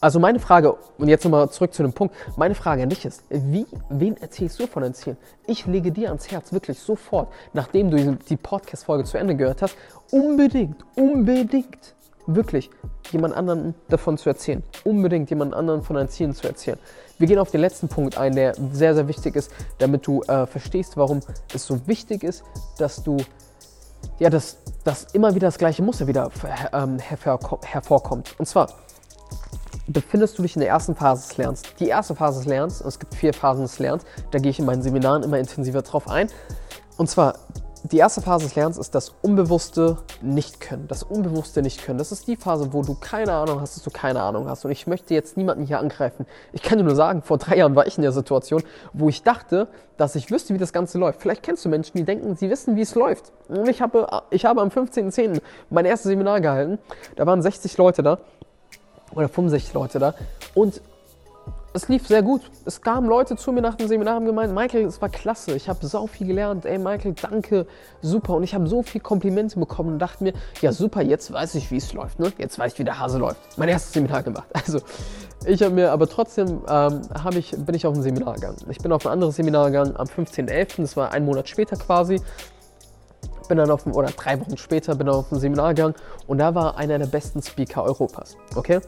Also 0.02 0.20
meine 0.20 0.40
Frage, 0.40 0.78
und 0.98 1.10
jetzt 1.10 1.26
nochmal 1.26 1.50
zurück 1.50 1.74
zu 1.74 1.84
dem 1.84 1.92
Punkt, 1.92 2.16
meine 2.38 2.56
Frage 2.56 2.84
an 2.84 2.90
dich 2.90 3.04
ist, 3.04 3.24
wie, 3.30 3.66
wen 3.90 4.16
erzählst 4.18 4.58
du 4.60 4.66
von 4.66 4.82
deinen 4.82 4.94
Zielen? 4.94 5.18
Ich 5.46 5.66
lege 5.66 5.92
dir 5.92 6.08
ans 6.08 6.32
Herz, 6.32 6.54
wirklich 6.54 6.80
sofort, 6.80 7.28
nachdem 7.52 7.92
du 7.92 8.16
die 8.16 8.38
Podcast-Folge 8.38 9.04
zu 9.04 9.18
Ende 9.18 9.36
gehört 9.36 9.62
hast, 9.62 9.76
unbedingt, 10.12 10.78
unbedingt, 10.96 11.96
wirklich 12.28 12.70
jemand 13.12 13.36
anderen 13.36 13.74
davon 13.90 14.18
zu 14.18 14.30
erzählen. 14.30 14.64
Unbedingt 14.86 15.30
jemand 15.32 15.54
anderen 15.54 15.82
von 15.82 15.96
deinen 15.96 16.10
Zielen 16.10 16.34
zu 16.34 16.48
erzählen. 16.48 16.78
Wir 17.18 17.28
gehen 17.28 17.40
auf 17.40 17.52
den 17.52 17.60
letzten 17.60 17.90
Punkt 17.90 18.18
ein, 18.18 18.36
der 18.36 18.54
sehr, 18.72 18.94
sehr 18.94 19.08
wichtig 19.08 19.36
ist, 19.36 19.52
damit 19.80 20.08
du 20.08 20.22
äh, 20.24 20.46
verstehst, 20.46 20.96
warum 20.96 21.20
es 21.54 21.66
so 21.66 21.88
wichtig 21.88 22.24
ist, 22.24 22.44
dass 22.78 23.04
du 23.04 23.18
ja, 24.20 24.30
dass, 24.30 24.58
dass 24.84 25.06
immer 25.14 25.36
wieder 25.36 25.48
das 25.48 25.58
gleiche 25.58 25.82
Muster 25.82 26.08
wieder 26.08 26.30
ähm, 26.72 27.00
hervorkommt. 27.00 28.36
Und 28.38 28.46
zwar, 28.46 28.70
befindest 29.90 30.38
du 30.38 30.44
dich 30.44 30.56
in 30.56 30.62
der 30.62 30.70
ersten 30.70 30.96
Phase 30.96 31.28
des 31.28 31.38
Lernens. 31.38 31.62
Die 31.80 31.88
erste 31.88 32.16
Phase 32.16 32.40
des 32.40 32.48
Lernens, 32.48 32.82
es 32.82 33.00
gibt 33.00 33.16
vier 33.16 33.34
Phasen 33.34 33.64
des 33.64 33.80
Lernens, 33.80 34.04
da 34.32 34.40
gehe 34.40 34.52
ich 34.52 34.60
in 34.60 34.66
meinen 34.66 34.82
Seminaren 34.82 35.24
immer 35.24 35.40
intensiver 35.40 35.82
drauf 35.82 36.08
ein. 36.08 36.30
Und 36.98 37.10
zwar, 37.10 37.36
die 37.84 37.98
erste 37.98 38.22
Phase 38.22 38.46
des 38.46 38.56
Lernens 38.56 38.78
ist 38.78 38.94
das 38.94 39.16
unbewusste 39.22 39.98
Nicht-Können. 40.22 40.88
Das 40.88 41.02
unbewusste 41.02 41.62
Nicht-Können. 41.62 41.98
Das 41.98 42.12
ist 42.12 42.28
die 42.28 42.36
Phase, 42.36 42.74
wo 42.74 42.84
du 42.84 42.94
keine 42.94 43.32
Ahnung 43.32 43.62
hast, 43.62 43.78
dass 43.78 43.84
du 43.84 43.90
keine 43.90 44.22
Ahnung 44.22 44.50
hast. 44.50 44.66
Und 44.66 44.72
ich 44.72 44.86
möchte 44.86 45.14
jetzt 45.14 45.38
niemanden 45.38 45.66
hier 45.66 45.80
angreifen. 45.80 46.26
Ich 46.52 46.62
kann 46.62 46.78
dir 46.78 46.84
nur 46.84 46.96
sagen, 46.96 47.22
vor 47.22 47.38
drei 47.38 47.56
Jahren 47.56 47.76
war 47.76 47.88
ich 47.88 47.98
in 47.98 48.02
der 48.02 48.12
Situation, 48.12 48.62
wo 48.92 49.08
ich 49.08 49.24
dachte, 49.24 49.70
dass 49.96 50.16
ich 50.16 50.30
wüsste, 50.30 50.54
wie 50.54 50.58
das 50.58 50.74
Ganze 50.74 50.98
läuft. 50.98 51.22
Vielleicht 51.22 51.42
kennst 51.42 51.64
du 51.64 51.70
Menschen, 51.70 51.98
die 51.98 52.04
denken, 52.04 52.36
sie 52.36 52.50
wissen, 52.50 52.76
wie 52.76 52.82
es 52.82 52.96
läuft. 52.96 53.32
Und 53.48 53.70
ich 53.70 53.82
habe, 53.82 54.08
ich 54.30 54.46
habe 54.46 54.62
am 54.62 54.68
15.10. 54.68 55.42
mein 55.70 55.86
erstes 55.86 56.10
Seminar 56.10 56.42
gehalten. 56.42 56.80
Da 57.16 57.26
waren 57.26 57.42
60 57.42 57.78
Leute 57.78 58.04
da 58.04 58.20
oder 59.14 59.30
65 59.30 59.74
Leute 59.74 60.00
da. 60.00 60.14
Und 60.54 60.82
es 61.74 61.88
lief 61.88 62.08
sehr 62.08 62.24
gut. 62.24 62.42
Es 62.66 62.82
kamen 62.82 63.08
Leute 63.08 63.36
zu 63.36 63.52
mir 63.52 63.62
nach 63.62 63.76
dem 63.76 63.88
Seminar 63.88 64.16
und 64.16 64.22
haben 64.22 64.26
gemeint, 64.26 64.54
Michael, 64.54 64.86
es 64.86 65.02
war 65.02 65.10
klasse, 65.10 65.56
ich 65.56 65.70
habe 65.70 65.86
so 65.86 66.08
viel 66.08 66.28
gelernt. 66.28 66.66
Ey, 66.66 66.80
Michael, 66.80 67.14
danke, 67.14 67.68
super. 68.02 68.36
Und 68.36 68.44
ich 68.44 68.56
habe 68.56 68.68
so 68.68 68.82
viele 68.82 69.04
Komplimente 69.04 69.60
bekommen 69.60 69.94
und 69.94 70.00
dachte 70.00 70.24
mir, 70.24 70.34
ja 70.62 70.72
super, 70.72 71.02
jetzt 71.02 71.32
weiß 71.32 71.56
ich, 71.56 71.70
wie 71.70 71.78
es 71.78 71.94
läuft. 71.94 72.20
Ne? 72.20 72.32
Jetzt 72.38 72.58
weiß 72.58 72.74
ich, 72.74 72.80
wie 72.80 72.84
der 72.84 73.00
Hase 73.00 73.20
läuft. 73.20 73.40
Mein 73.58 73.70
erstes 73.70 73.94
Seminar 73.94 74.24
gemacht. 74.24 74.48
Also, 74.70 74.82
ich 75.46 75.64
habe 75.64 75.74
mir, 75.74 75.92
aber 75.92 76.08
trotzdem 76.10 76.62
ähm, 76.68 77.02
ich, 77.38 77.52
bin 77.52 77.74
ich 77.74 77.88
auf 77.88 77.96
ein 77.96 78.02
Seminar 78.02 78.36
gegangen. 78.36 78.58
Ich 78.70 78.80
bin 78.80 78.92
auf 78.92 79.06
ein 79.06 79.14
anderes 79.14 79.38
Seminar 79.38 79.68
gegangen 79.68 79.96
am 79.96 80.06
15.11., 80.06 80.82
das 80.82 80.98
war 80.98 81.12
einen 81.14 81.26
Monat 81.26 81.48
später 81.48 81.78
quasi 81.78 82.22
bin 83.50 83.58
dann 83.58 83.70
auf 83.70 83.84
dem, 83.84 83.94
oder 83.94 84.08
drei 84.12 84.40
Wochen 84.40 84.56
später 84.56 84.96
bin 84.96 85.08
dann 85.08 85.18
auf 85.18 85.30
ein 85.32 85.40
Seminar 85.40 85.74
gegangen 85.74 85.96
und 86.28 86.38
da 86.38 86.56
war 86.56 86.78
einer 86.78 86.98
der 86.98 87.08
besten 87.08 87.42
Speaker 87.42 87.84
Europas. 87.84 88.38
Okay? 88.56 88.80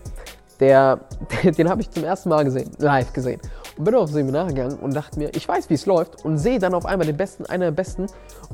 Der, 0.62 1.00
den 1.44 1.70
habe 1.70 1.82
ich 1.82 1.92
zum 1.92 2.06
ersten 2.06 2.30
Mal 2.30 2.46
gesehen, 2.46 2.72
live 2.78 3.12
gesehen. 3.12 3.42
Und 3.78 3.84
bin 3.84 3.96
auf 3.96 4.10
ein 4.10 4.14
Seminar 4.14 4.48
gegangen 4.48 4.78
und 4.80 4.96
dachte 4.96 5.20
mir, 5.20 5.36
ich 5.36 5.46
weiß, 5.46 5.70
wie 5.70 5.74
es 5.74 5.86
läuft 5.86 6.24
und 6.24 6.38
sehe 6.38 6.60
dann 6.60 6.74
auf 6.74 6.86
einmal 6.86 7.08
den 7.08 7.18
besten, 7.18 7.46
einer 7.48 7.66
der 7.66 7.72
besten 7.72 8.06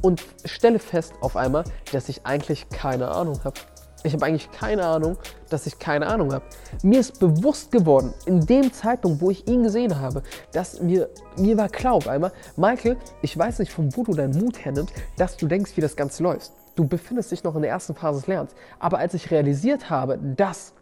und 0.01 0.23
stelle 0.45 0.79
fest 0.79 1.13
auf 1.21 1.35
einmal, 1.35 1.65
dass 1.91 2.09
ich 2.09 2.25
eigentlich 2.25 2.69
keine 2.69 3.09
Ahnung 3.09 3.39
habe. 3.43 3.59
Ich 4.03 4.13
habe 4.13 4.25
eigentlich 4.25 4.51
keine 4.51 4.85
Ahnung, 4.85 5.17
dass 5.49 5.65
ich 5.65 5.79
keine 5.79 6.07
Ahnung 6.07 6.33
habe. 6.33 6.45
Mir 6.83 6.99
ist 6.99 7.19
bewusst 7.19 7.71
geworden, 7.71 8.13
in 8.25 8.45
dem 8.45 8.71
Zeitpunkt, 8.71 9.21
wo 9.21 9.31
ich 9.31 9.47
ihn 9.47 9.63
gesehen 9.63 9.99
habe, 9.99 10.21
dass 10.51 10.81
mir, 10.81 11.09
mir 11.37 11.57
war 11.57 11.67
klar 11.69 11.93
auf 11.93 12.07
einmal, 12.07 12.31
Michael, 12.55 12.97
ich 13.21 13.37
weiß 13.37 13.59
nicht, 13.59 13.71
von 13.71 13.95
wo 13.95 14.03
du 14.03 14.13
deinen 14.13 14.37
Mut 14.37 14.63
hernimmst, 14.63 14.93
dass 15.17 15.37
du 15.37 15.47
denkst, 15.47 15.71
wie 15.75 15.81
das 15.81 15.95
Ganze 15.95 16.23
läuft. 16.23 16.51
Du 16.75 16.87
befindest 16.87 17.31
dich 17.31 17.43
noch 17.43 17.55
in 17.55 17.63
der 17.63 17.71
ersten 17.71 17.95
Phase 17.95 18.19
des 18.19 18.27
Lernens. 18.27 18.53
Aber 18.79 18.99
als 18.99 19.15
ich 19.15 19.31
realisiert 19.31 19.89
habe, 19.89 20.19
dass 20.19 20.73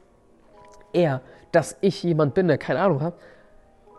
er, 0.91 1.21
dass 1.53 1.77
ich 1.79 2.03
jemand 2.03 2.33
bin, 2.33 2.49
der 2.49 2.57
keine 2.57 2.81
Ahnung 2.81 3.01
hat, 3.01 3.13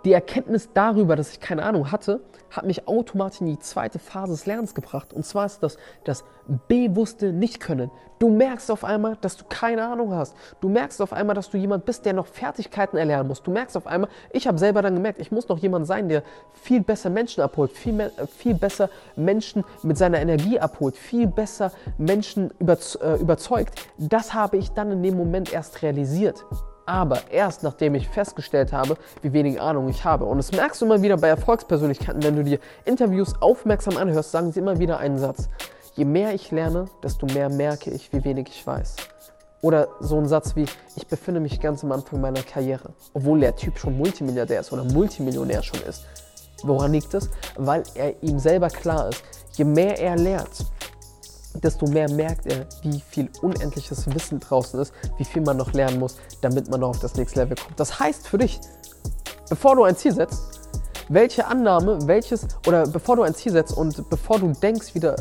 die 0.06 0.12
Erkenntnis 0.12 0.70
darüber, 0.72 1.16
dass 1.16 1.32
ich 1.32 1.40
keine 1.40 1.64
Ahnung 1.64 1.90
hatte, 1.90 2.20
hat 2.48 2.64
mich 2.64 2.86
automatisch 2.86 3.40
in 3.40 3.48
die 3.48 3.58
zweite 3.58 3.98
Phase 3.98 4.32
des 4.32 4.46
Lernens 4.46 4.72
gebracht. 4.74 5.12
Und 5.12 5.26
zwar 5.26 5.46
ist 5.46 5.64
das 5.64 5.78
das 6.04 6.24
bewusste 6.68 7.32
Nicht-Können. 7.32 7.90
Du 8.20 8.30
merkst 8.30 8.70
auf 8.70 8.84
einmal, 8.84 9.18
dass 9.20 9.36
du 9.36 9.44
keine 9.48 9.84
Ahnung 9.84 10.14
hast. 10.14 10.36
Du 10.60 10.68
merkst 10.68 11.02
auf 11.02 11.12
einmal, 11.12 11.34
dass 11.34 11.50
du 11.50 11.58
jemand 11.58 11.84
bist, 11.84 12.06
der 12.06 12.12
noch 12.12 12.28
Fertigkeiten 12.28 12.96
erlernen 12.96 13.28
muss. 13.28 13.42
Du 13.42 13.50
merkst 13.50 13.76
auf 13.76 13.88
einmal, 13.88 14.08
ich 14.30 14.46
habe 14.46 14.58
selber 14.58 14.80
dann 14.80 14.94
gemerkt, 14.94 15.18
ich 15.18 15.32
muss 15.32 15.48
noch 15.48 15.58
jemand 15.58 15.88
sein, 15.88 16.08
der 16.08 16.22
viel 16.54 16.82
besser 16.82 17.10
Menschen 17.10 17.42
abholt, 17.42 17.72
viel, 17.72 17.92
mehr, 17.92 18.12
viel 18.38 18.54
besser 18.54 18.88
Menschen 19.16 19.64
mit 19.82 19.98
seiner 19.98 20.20
Energie 20.20 20.60
abholt, 20.60 20.96
viel 20.96 21.26
besser 21.26 21.72
Menschen 21.98 22.52
äh, 22.60 23.20
überzeugt. 23.20 23.74
Das 23.98 24.34
habe 24.34 24.56
ich 24.56 24.70
dann 24.70 24.92
in 24.92 25.02
dem 25.02 25.16
Moment 25.16 25.52
erst 25.52 25.82
realisiert 25.82 26.44
aber 26.86 27.30
erst 27.30 27.62
nachdem 27.62 27.94
ich 27.96 28.08
festgestellt 28.08 28.72
habe, 28.72 28.96
wie 29.22 29.32
wenig 29.32 29.60
Ahnung 29.60 29.88
ich 29.88 30.04
habe. 30.04 30.24
Und 30.24 30.38
das 30.38 30.52
merkst 30.52 30.80
du 30.80 30.86
immer 30.86 31.02
wieder 31.02 31.16
bei 31.16 31.28
Erfolgspersönlichkeiten, 31.28 32.22
wenn 32.22 32.36
du 32.36 32.44
dir 32.44 32.58
Interviews 32.84 33.34
aufmerksam 33.40 33.96
anhörst, 33.96 34.30
sagen 34.30 34.52
sie 34.52 34.60
immer 34.60 34.78
wieder 34.78 34.98
einen 34.98 35.18
Satz. 35.18 35.48
Je 35.94 36.04
mehr 36.04 36.34
ich 36.34 36.50
lerne, 36.50 36.86
desto 37.02 37.26
mehr 37.26 37.48
merke 37.48 37.90
ich, 37.90 38.12
wie 38.12 38.24
wenig 38.24 38.48
ich 38.48 38.66
weiß. 38.66 38.96
Oder 39.62 39.88
so 40.00 40.18
ein 40.18 40.28
Satz 40.28 40.54
wie, 40.54 40.66
ich 40.94 41.06
befinde 41.06 41.40
mich 41.40 41.60
ganz 41.60 41.82
am 41.82 41.90
Anfang 41.90 42.20
meiner 42.20 42.42
Karriere, 42.42 42.90
obwohl 43.14 43.40
der 43.40 43.56
Typ 43.56 43.78
schon 43.78 43.96
Multimilliardär 43.96 44.60
ist 44.60 44.72
oder 44.72 44.84
Multimillionär 44.84 45.62
schon 45.62 45.80
ist. 45.82 46.04
Woran 46.62 46.92
liegt 46.92 47.12
es? 47.14 47.30
Weil 47.56 47.82
er 47.94 48.22
ihm 48.22 48.38
selber 48.38 48.68
klar 48.68 49.08
ist, 49.08 49.22
je 49.54 49.64
mehr 49.64 49.98
er 49.98 50.16
lernt, 50.16 50.66
desto 51.62 51.86
mehr 51.86 52.10
merkt 52.10 52.46
er, 52.46 52.66
wie 52.82 53.00
viel 53.00 53.28
unendliches 53.42 54.12
Wissen 54.14 54.40
draußen 54.40 54.80
ist, 54.80 54.92
wie 55.18 55.24
viel 55.24 55.42
man 55.42 55.56
noch 55.56 55.72
lernen 55.72 55.98
muss, 55.98 56.16
damit 56.40 56.70
man 56.70 56.80
noch 56.80 56.90
auf 56.90 57.00
das 57.00 57.14
nächste 57.16 57.40
Level 57.40 57.56
kommt. 57.56 57.78
Das 57.78 57.98
heißt 57.98 58.28
für 58.28 58.38
dich, 58.38 58.60
bevor 59.48 59.76
du 59.76 59.84
ein 59.84 59.96
Ziel 59.96 60.12
setzt, 60.12 60.42
welche 61.08 61.46
Annahme, 61.46 61.98
welches, 62.06 62.46
oder 62.66 62.86
bevor 62.86 63.16
du 63.16 63.22
ein 63.22 63.34
Ziel 63.34 63.52
setzt 63.52 63.76
und 63.76 64.08
bevor 64.10 64.38
du 64.38 64.52
denkst, 64.52 64.94
wie, 64.94 65.00
da, 65.00 65.14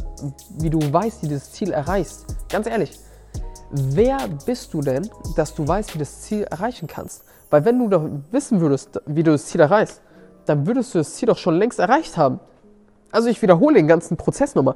wie 0.58 0.70
du 0.70 0.80
weißt, 0.82 1.24
wie 1.24 1.28
du 1.28 1.36
das 1.36 1.52
Ziel 1.52 1.72
erreichst, 1.72 2.26
ganz 2.50 2.68
ehrlich, 2.68 3.00
wer 3.72 4.18
bist 4.46 4.74
du 4.74 4.82
denn, 4.82 5.10
dass 5.36 5.54
du 5.54 5.68
weißt, 5.68 5.90
wie 5.94 6.00
du 6.00 6.00
das 6.00 6.22
Ziel 6.22 6.44
erreichen 6.44 6.88
kannst? 6.88 7.24
Weil 7.50 7.66
wenn 7.66 7.80
du 7.80 7.88
doch 7.88 8.04
wissen 8.32 8.60
würdest, 8.62 9.00
wie 9.06 9.24
du 9.24 9.32
das 9.32 9.46
Ziel 9.46 9.62
erreichst, 9.62 10.02
dann 10.46 10.66
würdest 10.66 10.94
du 10.94 11.00
das 11.00 11.16
Ziel 11.16 11.28
doch 11.28 11.38
schon 11.38 11.56
längst 11.56 11.80
erreicht 11.80 12.18
haben. 12.18 12.40
Also 13.12 13.30
ich 13.30 13.42
wiederhole 13.42 13.76
den 13.76 13.88
ganzen 13.88 14.18
Prozess 14.18 14.56
nochmal 14.56 14.76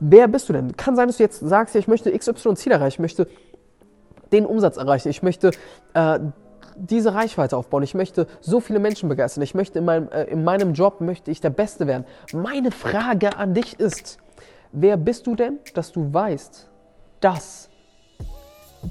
wer 0.00 0.28
bist 0.28 0.48
du 0.48 0.52
denn? 0.52 0.76
Kann 0.76 0.96
sein, 0.96 1.08
dass 1.08 1.16
du 1.16 1.22
jetzt 1.22 1.40
sagst, 1.40 1.74
ich 1.74 1.88
möchte 1.88 2.16
XY 2.16 2.54
Ziel 2.54 2.72
erreichen, 2.72 2.94
ich 2.94 2.98
möchte 2.98 3.28
den 4.32 4.46
Umsatz 4.46 4.76
erreichen, 4.76 5.08
ich 5.08 5.22
möchte 5.22 5.50
äh, 5.94 6.18
diese 6.76 7.14
Reichweite 7.14 7.56
aufbauen, 7.56 7.82
ich 7.82 7.94
möchte 7.94 8.26
so 8.40 8.60
viele 8.60 8.78
Menschen 8.78 9.08
begeistern, 9.08 9.42
ich 9.42 9.54
möchte 9.54 9.78
in 9.78 9.84
meinem, 9.84 10.08
äh, 10.10 10.24
in 10.24 10.44
meinem 10.44 10.74
Job 10.74 11.00
möchte 11.00 11.30
ich 11.30 11.40
der 11.40 11.50
Beste 11.50 11.86
werden. 11.86 12.04
Meine 12.32 12.70
Frage 12.70 13.36
an 13.36 13.54
dich 13.54 13.78
ist, 13.80 14.18
wer 14.72 14.96
bist 14.96 15.26
du 15.26 15.34
denn, 15.34 15.58
dass 15.74 15.92
du 15.92 16.12
weißt, 16.12 16.68
dass, 17.20 17.68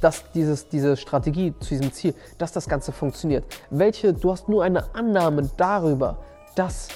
dass 0.02 0.30
dieses, 0.32 0.68
diese 0.68 0.98
Strategie 0.98 1.54
zu 1.60 1.70
diesem 1.70 1.94
Ziel, 1.94 2.14
dass 2.38 2.52
das 2.52 2.68
Ganze 2.68 2.92
funktioniert? 2.92 3.46
Welche, 3.70 4.14
du 4.14 4.32
hast 4.32 4.50
nur 4.50 4.64
eine 4.64 4.94
Annahme 4.94 5.50
darüber, 5.56 6.18
dass 6.56 6.90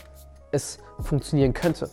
es 0.51 0.79
funktionieren 0.99 1.53
könnte 1.53 1.89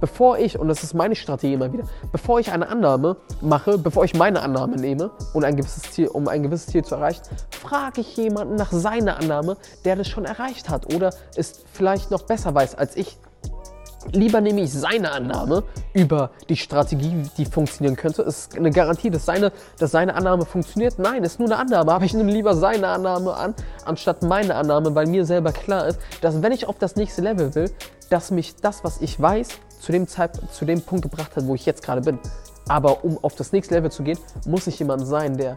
bevor 0.00 0.38
ich, 0.38 0.58
und 0.58 0.68
das 0.68 0.82
ist 0.82 0.94
meine 0.94 1.14
Strategie 1.14 1.54
immer 1.54 1.72
wieder, 1.72 1.84
bevor 2.12 2.40
ich 2.40 2.52
eine 2.52 2.68
Annahme 2.68 3.16
mache, 3.40 3.78
bevor 3.78 4.04
ich 4.04 4.14
meine 4.14 4.42
Annahme 4.42 4.76
nehme, 4.76 5.10
um 5.32 5.44
ein 5.44 5.56
gewisses 5.56 5.82
Ziel, 5.90 6.08
um 6.08 6.28
ein 6.28 6.42
gewisses 6.42 6.66
Ziel 6.66 6.84
zu 6.84 6.94
erreichen, 6.94 7.22
frage 7.50 8.00
ich 8.00 8.16
jemanden 8.16 8.56
nach 8.56 8.72
seiner 8.72 9.18
Annahme, 9.18 9.56
der 9.84 9.96
das 9.96 10.08
schon 10.08 10.24
erreicht 10.24 10.68
hat 10.68 10.94
oder 10.94 11.10
es 11.34 11.64
vielleicht 11.72 12.10
noch 12.10 12.22
besser 12.22 12.54
weiß 12.54 12.74
als 12.74 12.96
ich. 12.96 13.18
Lieber 14.12 14.40
nehme 14.40 14.60
ich 14.60 14.72
seine 14.72 15.10
Annahme 15.10 15.64
über 15.92 16.30
die 16.48 16.56
Strategie, 16.56 17.24
die 17.36 17.44
funktionieren 17.44 17.96
könnte. 17.96 18.22
Ist 18.22 18.56
eine 18.56 18.70
Garantie, 18.70 19.10
dass 19.10 19.26
seine, 19.26 19.50
dass 19.78 19.90
seine 19.90 20.14
Annahme 20.14 20.44
funktioniert? 20.44 21.00
Nein, 21.00 21.24
ist 21.24 21.40
nur 21.40 21.48
eine 21.48 21.58
Annahme. 21.58 21.92
Aber 21.92 22.04
ich 22.04 22.14
nehme 22.14 22.30
lieber 22.30 22.54
seine 22.54 22.86
Annahme 22.86 23.34
an, 23.34 23.54
anstatt 23.84 24.22
meine 24.22 24.54
Annahme, 24.54 24.94
weil 24.94 25.06
mir 25.06 25.24
selber 25.24 25.50
klar 25.50 25.88
ist, 25.88 25.98
dass 26.20 26.40
wenn 26.40 26.52
ich 26.52 26.68
auf 26.68 26.78
das 26.78 26.94
nächste 26.94 27.20
Level 27.20 27.52
will, 27.56 27.70
dass 28.08 28.30
mich 28.30 28.54
das, 28.56 28.84
was 28.84 29.00
ich 29.00 29.20
weiß, 29.20 29.48
zu 29.86 29.92
dem, 29.92 30.08
Zeitpunkt, 30.08 30.52
zu 30.52 30.64
dem 30.64 30.82
Punkt 30.82 31.02
gebracht 31.02 31.36
hat, 31.36 31.46
wo 31.46 31.54
ich 31.54 31.64
jetzt 31.64 31.80
gerade 31.80 32.00
bin. 32.00 32.18
Aber 32.66 33.04
um 33.04 33.22
auf 33.22 33.36
das 33.36 33.52
nächste 33.52 33.76
Level 33.76 33.92
zu 33.92 34.02
gehen, 34.02 34.18
muss 34.44 34.66
ich 34.66 34.80
jemand 34.80 35.06
sein, 35.06 35.36
der, 35.36 35.56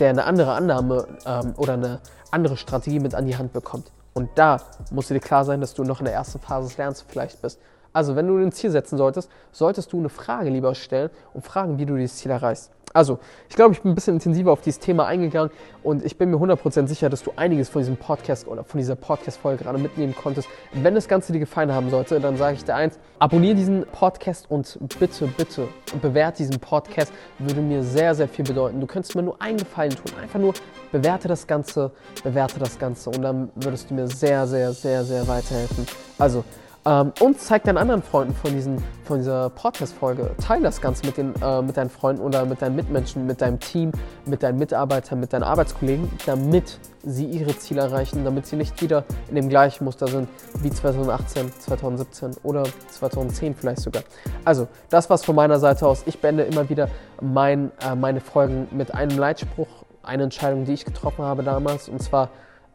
der 0.00 0.10
eine 0.10 0.24
andere 0.24 0.54
Annahme 0.54 1.06
ähm, 1.24 1.54
oder 1.56 1.74
eine 1.74 2.00
andere 2.32 2.56
Strategie 2.56 2.98
mit 2.98 3.14
an 3.14 3.26
die 3.26 3.36
Hand 3.36 3.52
bekommt. 3.52 3.92
Und 4.12 4.28
da 4.34 4.60
muss 4.90 5.06
dir 5.06 5.20
klar 5.20 5.44
sein, 5.44 5.60
dass 5.60 5.72
du 5.72 5.84
noch 5.84 6.00
in 6.00 6.06
der 6.06 6.14
ersten 6.14 6.40
Phase 6.40 6.66
des 6.66 6.76
Lernens 6.76 7.04
vielleicht 7.06 7.42
bist. 7.42 7.60
Also, 7.92 8.16
wenn 8.16 8.26
du 8.26 8.36
ein 8.38 8.50
Ziel 8.50 8.72
setzen 8.72 8.98
solltest, 8.98 9.30
solltest 9.52 9.92
du 9.92 10.00
eine 10.00 10.08
Frage 10.08 10.50
lieber 10.50 10.74
stellen 10.74 11.10
und 11.32 11.44
fragen, 11.44 11.78
wie 11.78 11.86
du 11.86 11.96
dieses 11.96 12.16
Ziel 12.16 12.32
erreichst. 12.32 12.72
Also, 12.94 13.18
ich 13.48 13.56
glaube, 13.56 13.74
ich 13.74 13.82
bin 13.82 13.90
ein 13.90 13.96
bisschen 13.96 14.14
intensiver 14.14 14.52
auf 14.52 14.60
dieses 14.60 14.78
Thema 14.78 15.06
eingegangen 15.06 15.50
und 15.82 16.04
ich 16.04 16.16
bin 16.16 16.30
mir 16.30 16.36
100% 16.36 16.86
sicher, 16.86 17.10
dass 17.10 17.24
du 17.24 17.32
einiges 17.34 17.68
von 17.68 17.82
diesem 17.82 17.96
Podcast 17.96 18.46
oder 18.46 18.62
von 18.62 18.78
dieser 18.78 18.94
Podcast-Folge 18.94 19.64
gerade 19.64 19.78
mitnehmen 19.78 20.14
konntest. 20.14 20.48
Wenn 20.72 20.94
das 20.94 21.08
Ganze 21.08 21.32
dir 21.32 21.40
gefallen 21.40 21.72
haben 21.72 21.90
sollte, 21.90 22.20
dann 22.20 22.36
sage 22.36 22.54
ich 22.54 22.64
dir 22.64 22.76
eins, 22.76 23.00
abonniere 23.18 23.56
diesen 23.56 23.84
Podcast 23.86 24.48
und 24.48 24.78
bitte, 25.00 25.26
bitte 25.26 25.66
bewerte 26.00 26.38
diesen 26.38 26.60
Podcast, 26.60 27.12
würde 27.40 27.60
mir 27.60 27.82
sehr, 27.82 28.14
sehr 28.14 28.28
viel 28.28 28.44
bedeuten. 28.44 28.80
Du 28.80 28.86
könntest 28.86 29.16
mir 29.16 29.24
nur 29.24 29.42
einen 29.42 29.58
Gefallen 29.58 29.90
tun, 29.90 30.16
einfach 30.22 30.38
nur 30.38 30.54
bewerte 30.92 31.26
das 31.26 31.48
Ganze, 31.48 31.90
bewerte 32.22 32.60
das 32.60 32.78
Ganze 32.78 33.10
und 33.10 33.22
dann 33.22 33.50
würdest 33.56 33.90
du 33.90 33.94
mir 33.94 34.06
sehr, 34.06 34.46
sehr, 34.46 34.72
sehr, 34.72 35.02
sehr 35.02 35.26
weiterhelfen. 35.26 35.84
Also, 36.16 36.44
ähm, 36.86 37.12
und 37.20 37.40
zeig 37.40 37.64
deinen 37.64 37.78
anderen 37.78 38.02
Freunden 38.02 38.34
von, 38.34 38.52
diesen, 38.52 38.82
von 39.04 39.18
dieser 39.18 39.50
Podcast-Folge. 39.50 40.30
Teile 40.44 40.64
das 40.64 40.80
Ganze 40.80 41.06
mit, 41.06 41.16
den, 41.16 41.34
äh, 41.42 41.62
mit 41.62 41.76
deinen 41.76 41.90
Freunden 41.90 42.22
oder 42.22 42.44
mit 42.44 42.60
deinen 42.60 42.76
Mitmenschen, 42.76 43.26
mit 43.26 43.40
deinem 43.40 43.58
Team, 43.58 43.92
mit 44.26 44.42
deinen 44.42 44.58
Mitarbeitern, 44.58 45.20
mit 45.20 45.32
deinen 45.32 45.44
Arbeitskollegen, 45.44 46.10
damit 46.26 46.78
sie 47.02 47.26
ihre 47.26 47.56
Ziele 47.56 47.82
erreichen, 47.82 48.24
damit 48.24 48.46
sie 48.46 48.56
nicht 48.56 48.80
wieder 48.82 49.04
in 49.28 49.34
dem 49.34 49.48
gleichen 49.48 49.84
Muster 49.84 50.08
sind 50.08 50.28
wie 50.60 50.70
2018, 50.70 51.52
2017 51.58 52.30
oder 52.42 52.64
2010 52.90 53.54
vielleicht 53.54 53.80
sogar. 53.80 54.02
Also, 54.44 54.68
das 54.90 55.08
war's 55.08 55.24
von 55.24 55.36
meiner 55.36 55.58
Seite 55.58 55.86
aus. 55.86 56.02
Ich 56.06 56.18
beende 56.18 56.44
immer 56.44 56.68
wieder 56.68 56.88
mein, 57.20 57.70
äh, 57.80 57.94
meine 57.94 58.20
Folgen 58.20 58.68
mit 58.70 58.94
einem 58.94 59.18
Leitspruch, 59.18 59.68
eine 60.02 60.24
Entscheidung, 60.24 60.64
die 60.64 60.74
ich 60.74 60.84
getroffen 60.84 61.24
habe 61.24 61.42
damals, 61.42 61.88
und 61.88 62.02
zwar 62.02 62.28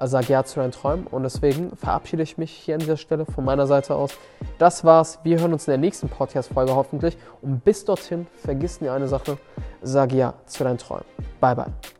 sag 0.07 0.29
ja 0.29 0.43
zu 0.43 0.59
deinen 0.59 0.71
Träumen. 0.71 1.07
Und 1.07 1.23
deswegen 1.23 1.75
verabschiede 1.75 2.23
ich 2.23 2.37
mich 2.37 2.51
hier 2.51 2.75
an 2.75 2.79
dieser 2.79 2.97
Stelle 2.97 3.25
von 3.25 3.43
meiner 3.43 3.67
Seite 3.67 3.95
aus. 3.95 4.11
Das 4.57 4.83
war's. 4.83 5.19
Wir 5.23 5.39
hören 5.39 5.53
uns 5.53 5.67
in 5.67 5.71
der 5.71 5.77
nächsten 5.79 6.09
Podcast-Folge 6.09 6.75
hoffentlich. 6.75 7.17
Und 7.41 7.63
bis 7.63 7.85
dorthin, 7.85 8.27
vergiss 8.35 8.81
nie 8.81 8.89
eine 8.89 9.07
Sache: 9.07 9.37
sag 9.81 10.13
ja 10.13 10.33
zu 10.45 10.63
deinen 10.63 10.77
Träumen. 10.77 11.05
Bye, 11.39 11.55
bye. 11.55 11.98